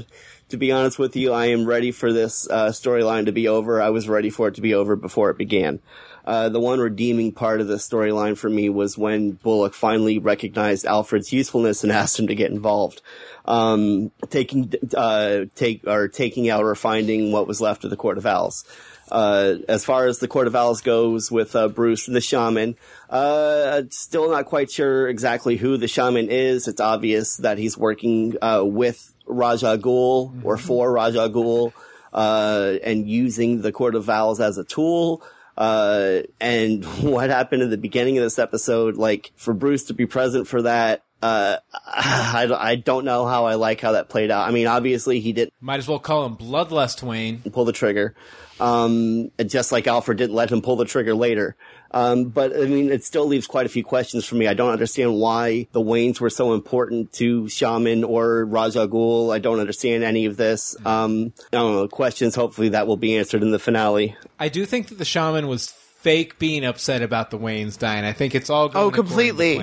[0.49, 3.81] to be honest with you, I am ready for this uh, storyline to be over.
[3.81, 5.79] I was ready for it to be over before it began.
[6.23, 10.85] Uh, the one redeeming part of the storyline for me was when Bullock finally recognized
[10.85, 13.01] Alfred's usefulness and asked him to get involved.
[13.45, 18.19] Um, taking, uh, take, or taking out or finding what was left of the Court
[18.19, 18.65] of Owls.
[19.11, 22.77] Uh, as far as the Court of Owls goes with uh, Bruce the Shaman,
[23.09, 26.67] uh, still not quite sure exactly who the Shaman is.
[26.67, 31.73] It's obvious that he's working uh, with Ra's al Ghul or for Ra's al Ghul,
[32.13, 35.21] uh, and using the Court of Owls as a tool.
[35.57, 40.05] Uh, and what happened in the beginning of this episode, like for Bruce to be
[40.05, 44.47] present for that, uh, I, I don't know how I like how that played out.
[44.47, 47.41] I mean, obviously he didn't Might as well call him Bloodlust Wayne.
[47.51, 48.15] pull the trigger.
[48.59, 51.55] Um, just like Alfred didn't let him pull the trigger later.
[51.93, 54.47] Um, but I mean, it still leaves quite a few questions for me.
[54.47, 59.33] I don't understand why the Waynes were so important to Shaman or Ra's al Ghul.
[59.33, 60.75] I don't understand any of this.
[60.85, 62.35] Um, I don't know, questions.
[62.35, 64.15] Hopefully that will be answered in the finale.
[64.39, 68.05] I do think that the shaman was fake being upset about the Waynes dying.
[68.05, 69.57] I think it's all going Oh, according to completely.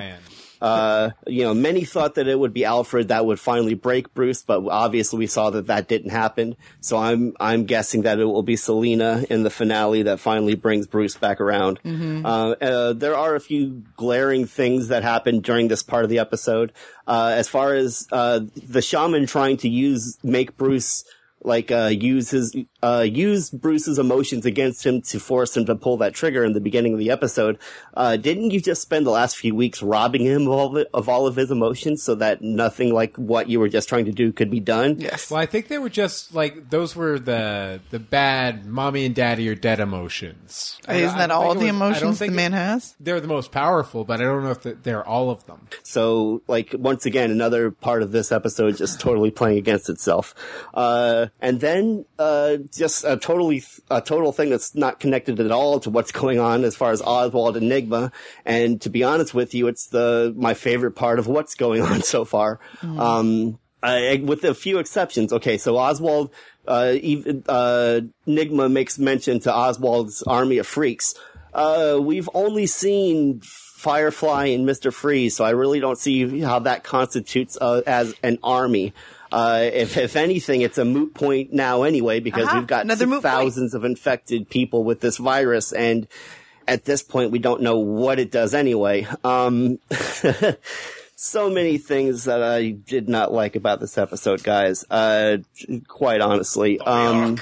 [0.61, 4.41] Uh, you know, many thought that it would be Alfred that would finally break Bruce,
[4.41, 6.57] but obviously we saw that that didn't happen.
[6.81, 10.85] So I'm, I'm guessing that it will be Selina in the finale that finally brings
[10.85, 11.79] Bruce back around.
[12.25, 16.19] Uh, uh, there are a few glaring things that happened during this part of the
[16.19, 16.73] episode.
[17.07, 21.05] Uh, as far as, uh, the shaman trying to use, make Bruce,
[21.41, 25.97] like, uh, use his, uh, use Bruce's emotions against him to force him to pull
[25.97, 27.57] that trigger in the beginning of the episode.
[27.93, 31.09] Uh, didn't you just spend the last few weeks robbing him of all, of, of
[31.09, 34.31] all of his emotions so that nothing like what you were just trying to do
[34.31, 34.95] could be done?
[34.99, 35.29] Yes.
[35.29, 39.49] Well, I think they were just like those were the the bad mommy and daddy
[39.49, 40.77] are dead emotions.
[40.87, 42.95] I- Isn't I that don't all the was- emotions the think man has?
[42.99, 45.67] They're the most powerful, but I don't know if they're all of them.
[45.83, 50.35] So, like, once again, another part of this episode just totally playing against itself.
[50.73, 55.79] Uh, and then, uh, just a totally, a total thing that's not connected at all
[55.81, 58.11] to what's going on as far as Oswald Enigma.
[58.45, 62.01] And to be honest with you, it's the, my favorite part of what's going on
[62.01, 62.59] so far.
[62.81, 65.31] Um, I, with a few exceptions.
[65.31, 66.31] Okay, so Oswald,
[66.67, 71.15] uh, even, uh, Enigma makes mention to Oswald's army of freaks.
[71.53, 74.93] Uh, we've only seen Firefly and Mr.
[74.93, 78.93] Freeze, so I really don't see how that constitutes uh, as an army.
[79.31, 83.05] Uh, if, if anything, it's a moot point now anyway, because Aha, we've got another
[83.05, 83.33] moot point.
[83.33, 86.07] thousands of infected people with this virus, and
[86.67, 89.07] at this point, we don't know what it does anyway.
[89.23, 89.79] Um,
[91.15, 94.85] so many things that I did not like about this episode, guys.
[94.89, 95.37] Uh,
[95.87, 96.79] quite honestly.
[96.79, 97.37] Um,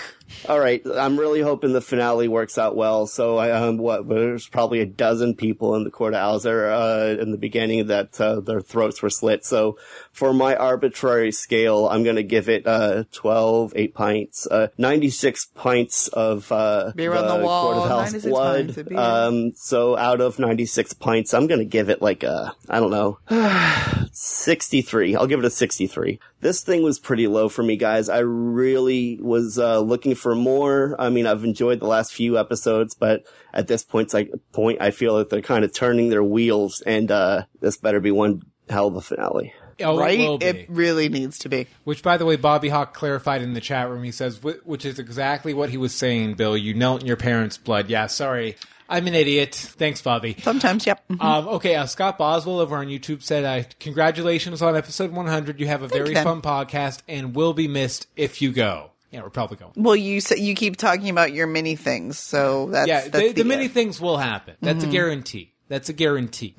[0.47, 3.07] all right, I'm really hoping the finale works out well.
[3.07, 7.15] So I, um, what, there's probably a dozen people in the court of there, uh,
[7.19, 9.45] in the beginning that, uh, their throats were slit.
[9.45, 9.77] So
[10.11, 16.07] for my arbitrary scale, I'm gonna give it, uh, 12, 8 pints, uh, 96 pints
[16.09, 18.93] of, uh, Beer on the wall, court of 96 blood.
[18.95, 23.19] Um, so out of 96 pints, I'm gonna give it like a, I don't know,
[24.11, 25.15] 63.
[25.15, 26.19] I'll give it a 63.
[26.39, 28.09] This thing was pretty low for me, guys.
[28.09, 30.95] I really was uh, looking for more.
[30.99, 34.91] I mean, I've enjoyed the last few episodes, but at this point, like point, I
[34.91, 38.87] feel that they're kind of turning their wheels, and uh, this better be one hell
[38.87, 39.53] of a finale.
[39.79, 40.19] Oh, it right?
[40.19, 40.65] will be.
[40.69, 41.67] really needs to be.
[41.83, 44.03] Which, by the way, Bobby Hawk clarified in the chat room.
[44.03, 46.57] He says, which is exactly what he was saying, Bill.
[46.57, 47.89] You knelt in your parents' blood.
[47.89, 48.55] Yeah, sorry.
[48.89, 49.53] I'm an idiot.
[49.53, 50.37] Thanks, Bobby.
[50.41, 51.03] Sometimes, yep.
[51.09, 51.21] Mhm.
[51.21, 55.59] Um, okay, uh, Scott Boswell over on YouTube said, uh, "Congratulations on episode 100.
[55.59, 59.21] You have a very you, fun podcast and will be missed if you go." Yeah,
[59.23, 59.71] we're probably going.
[59.75, 63.41] Well, you say, you keep talking about your mini things, so that's yeah, that's the,
[63.41, 63.73] the many end.
[63.73, 64.55] things will happen.
[64.61, 64.89] That's Mm-hmm.
[64.89, 65.53] a guarantee.
[65.69, 66.55] That's a guarantee.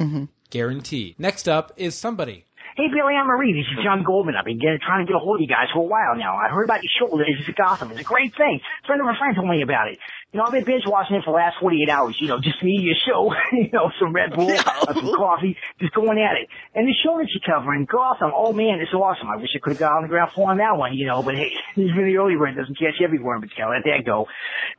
[0.51, 1.15] Guarantee.
[1.19, 2.45] Next up is somebody.
[2.77, 3.53] Hey, Billy, I'm Marie.
[3.53, 4.37] This is John Goldman.
[4.39, 6.37] I've been getting, trying to get a hold of you guys for a while now.
[6.37, 7.91] I heard about your show, Legends of Gotham.
[7.91, 8.61] It's a great thing.
[8.63, 9.99] A friend of a friend told me about it.
[10.31, 12.63] You know, I've been binge watching it for the last 48 hours, you know, just
[12.63, 16.53] me, your show, you know, some Red Bull, uh, some coffee, just going at it.
[16.77, 19.25] And the show that you're covering, Gotham, oh man, it's awesome.
[19.33, 21.23] I wish I could have got on the ground floor on that one, you know,
[21.23, 21.49] but hey,
[21.81, 24.29] even the early bird doesn't catch every worm, but gotta let that go.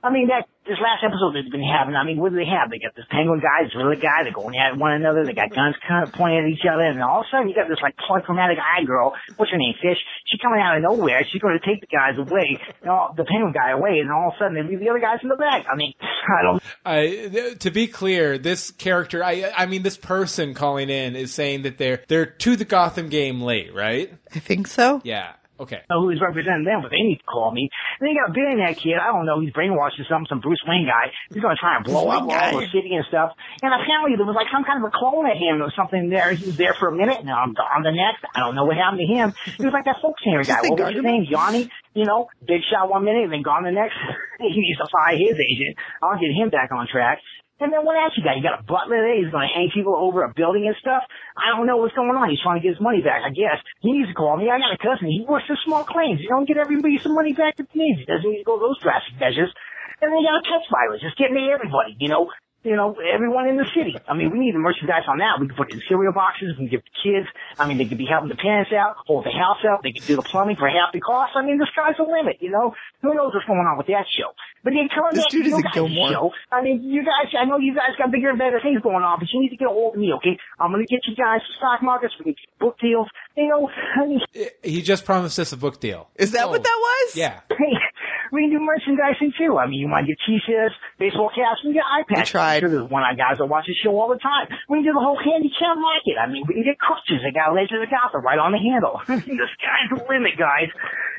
[0.06, 2.70] I mean, that, this last episode they've been having, I mean, what do they have?
[2.70, 5.50] They got this penguin guy, this other guy, they're going at one another, they got
[5.50, 7.82] guns kind of pointing at each other, and all of a sudden you got this
[7.82, 9.98] like polychromatic eye girl, what's her name, Fish?
[10.30, 13.50] She's coming out of nowhere, she's gonna take the guys away, you know, the penguin
[13.50, 15.66] guy away, and all of a sudden they leave the other guys in the back.
[15.72, 20.54] I mean, I don't Uh, to be clear, this character, I, I mean, this person
[20.54, 24.14] calling in is saying that they're they're to the Gotham game late, right?
[24.36, 25.02] I think so.
[25.04, 25.34] Yeah.
[25.60, 25.82] Okay.
[25.90, 27.68] know who's representing them, but they need to call me.
[28.00, 30.40] And then you got a billionaire kid, I don't know, he's brainwashed or something, some
[30.40, 31.12] Bruce Wayne guy.
[31.34, 33.36] He's gonna try and blow Bruce up Wayne all the city and stuff.
[33.62, 36.32] And apparently there was like some kind of a clone of him or something there.
[36.32, 38.24] He was there for a minute and I'm gone the next.
[38.34, 39.34] I don't know what happened to him.
[39.60, 40.64] He was like that folk singer guy.
[40.64, 41.28] What was his name?
[41.30, 41.70] Johnny?
[41.94, 44.00] You know, big shot one minute and then gone the next.
[44.40, 45.76] He needs to fire his agent.
[46.02, 47.20] I'll get him back on track.
[47.60, 48.40] And then what else you got?
[48.40, 49.20] You got a butler there.
[49.20, 51.04] He's going to hang people over a building and stuff.
[51.36, 52.32] I don't know what's going on.
[52.32, 53.60] He's trying to get his money back, I guess.
[53.84, 54.48] He needs to call me.
[54.48, 55.12] I got a cousin.
[55.12, 56.24] He works for small claims.
[56.24, 58.00] You don't get everybody some money back that he needs.
[58.00, 59.52] He doesn't need to go those drastic measures.
[60.00, 61.04] And then you got a pest virus.
[61.04, 62.32] Just getting to everybody, you know.
[62.62, 63.96] You know, everyone in the city.
[64.08, 65.40] I mean, we need the merchandise on that.
[65.40, 66.60] We can put it in cereal boxes.
[66.60, 67.28] We can give the kids.
[67.58, 69.82] I mean, they could be helping the parents out, hold the house out.
[69.82, 71.34] They could do the plumbing for half the cost.
[71.36, 72.76] I mean, the sky's the limit, you know?
[73.02, 74.36] Who knows what's going on with that show?
[74.62, 76.12] But then coming This back dude to is your a guys' Gilmore.
[76.12, 79.04] show, I mean, you guys, I know you guys got bigger and better things going
[79.08, 80.36] on, but you need to get a hold of me, okay?
[80.60, 83.08] I'm gonna get you guys some stock markets, we can get book deals.
[83.38, 84.20] You know, I mean,
[84.64, 86.10] He just promised us a book deal.
[86.18, 87.16] Is that Oh, what that was?
[87.16, 87.40] Yeah.
[87.48, 87.56] hey,
[88.32, 89.58] we can do merchandising too.
[89.58, 92.30] I mean, you might get t-shirts, baseball caps, we can get eye patches.
[92.32, 92.64] tried.
[92.64, 94.48] I'm sure there's one of guys that watch the show all the time.
[94.70, 96.16] We can do the whole handicap market.
[96.20, 97.22] I mean, we can get crutches.
[97.24, 99.02] They got Legends of Gotham right on the handle.
[99.08, 100.70] the sky's the limit, guys.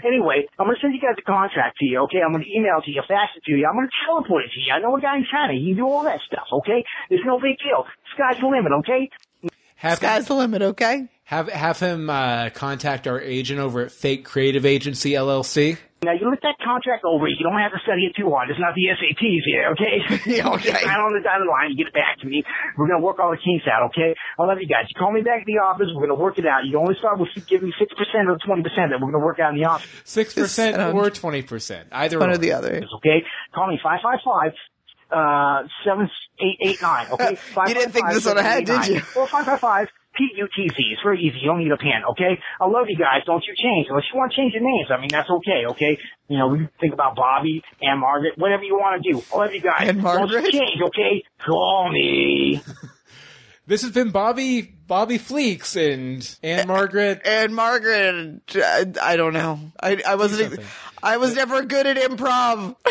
[0.06, 2.24] Anyway, I'm gonna send you guys a contract to you, okay?
[2.24, 3.66] I'm gonna email it to you, fax it to you.
[3.66, 4.72] I'm gonna teleport it to you.
[4.72, 5.52] I know a guy in China.
[5.52, 6.84] He can do all that stuff, okay?
[7.08, 7.84] There's no big deal.
[8.16, 9.10] Sky's the limit, okay?
[9.80, 11.08] Have Sky's the limit, okay?
[11.30, 15.78] have have him uh, contact our agent over at Fake Creative Agency LLC.
[16.02, 17.28] Now you look that contract over.
[17.28, 18.50] You don't have to study it too hard.
[18.50, 20.02] It's not the SATs here, okay?
[20.36, 20.72] Yeah, okay.
[20.72, 21.70] Right on the dotted line.
[21.70, 22.42] You get it back to me.
[22.76, 24.16] We're gonna work all the kinks out, okay?
[24.40, 24.90] I love you guys.
[24.90, 25.86] You call me back at the office.
[25.94, 26.66] We're gonna work it out.
[26.66, 29.38] You only start with giving me six percent or twenty percent that we're gonna work
[29.38, 29.86] out in the office.
[30.02, 32.82] Six percent or twenty percent, either One or or the other.
[32.96, 33.22] Okay?
[33.54, 34.50] Call me five five five.
[35.10, 36.08] Uh, seven
[36.40, 37.06] eight eight nine.
[37.10, 37.36] Okay,
[37.68, 39.02] You didn't think this one ahead, did you?
[39.16, 39.88] Or five five five.
[40.16, 40.74] P-U-T-Z.
[40.76, 41.38] It's very easy.
[41.40, 42.38] You don't need a pen, okay?
[42.60, 43.22] I love you guys.
[43.26, 43.86] Don't you change.
[43.88, 45.98] Unless you want to change your names, I mean, that's okay, okay?
[46.28, 49.22] You know, we think about Bobby and Margaret, whatever you want to do.
[49.32, 49.88] I love you guys.
[49.88, 50.42] And Margaret?
[50.42, 51.22] Don't you change, okay?
[51.46, 52.60] Call me.
[53.66, 57.20] This has been Bobby Bobby Fleeks and Anne Margaret.
[57.24, 59.60] And Margaret, I, I don't know.
[59.80, 60.58] I, I wasn't.
[61.00, 62.74] I was never good at improv.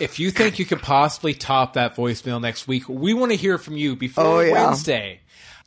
[0.00, 3.58] If you think you could possibly top that voicemail next week, we want to hear
[3.58, 4.66] from you before Oh, yeah.
[4.66, 5.20] Wednesday.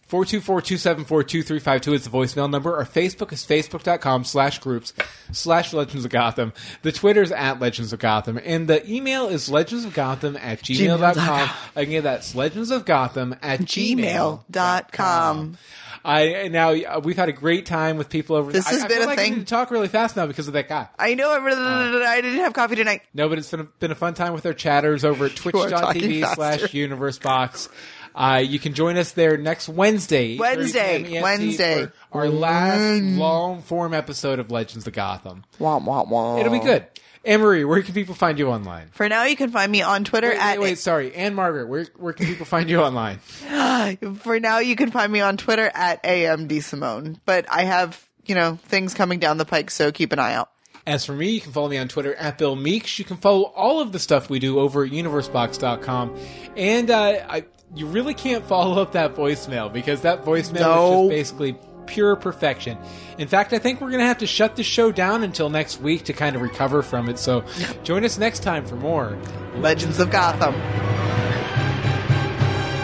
[0.10, 2.76] 424-274-2352 is the voicemail number.
[2.78, 4.94] Our Facebook is facebook.com slash groups
[5.32, 6.54] slash Legends of Gotham.
[6.84, 8.40] The Twitter is at Legends of Gotham.
[8.44, 11.50] And the email is legends of Gotham at gmail.com.
[11.76, 14.44] Again, that's legends of Gotham at gmail.com.
[14.52, 15.58] Gmail.com.
[16.06, 18.52] I now uh, we've had a great time with people over.
[18.52, 19.34] This I, has I been a like I thing.
[19.36, 20.90] need to talk really fast now because of that guy.
[21.00, 21.32] I know.
[21.32, 23.04] I, I didn't have coffee tonight.
[23.14, 26.36] No, but it's been a, been a fun time with our chatters over at twitch.tv
[26.36, 27.70] slash universe box.
[28.16, 30.38] Uh, you can join us there next Wednesday.
[30.38, 31.22] Wednesday.
[31.22, 31.88] Wednesday.
[32.12, 35.46] Our last long form episode of Legends of Gotham.
[35.58, 36.38] Wah, wah, wah.
[36.38, 36.86] It'll be good.
[37.26, 38.90] Anne Marie, where can people find you online?
[38.92, 41.16] For now, you can find me on Twitter Wait, at wait, wait, sorry.
[41.16, 43.20] Anne Margaret, where, where can people find you online?
[44.20, 47.20] For now, you can find me on Twitter at AMD Simone.
[47.26, 50.50] But I have, you know, things coming down the pike, so keep an eye out.
[50.86, 53.00] As for me, you can follow me on Twitter at Bill Meeks.
[53.00, 56.18] You can follow all of the stuff we do over at universebox.com.
[56.58, 61.04] And uh, I, you really can't follow up that voicemail because that voicemail No.
[61.04, 61.10] is just
[61.40, 61.56] basically
[61.86, 62.78] pure perfection.
[63.18, 65.82] In fact, I think we're going to have to shut the show down until next
[65.82, 67.20] week to kind of recover from it.
[67.20, 67.44] So
[67.84, 69.18] join us next time for more
[69.56, 70.54] Legends of Gotham.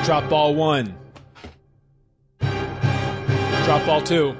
[0.06, 0.95] Drop Ball 1.
[3.66, 4.36] Drop Ball 2.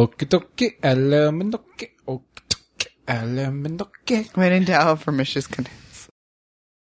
[0.00, 4.16] Okidoki, elemendoki, okidoki, elemendoki.
[4.36, 5.66] Waiting to out for Mish's con-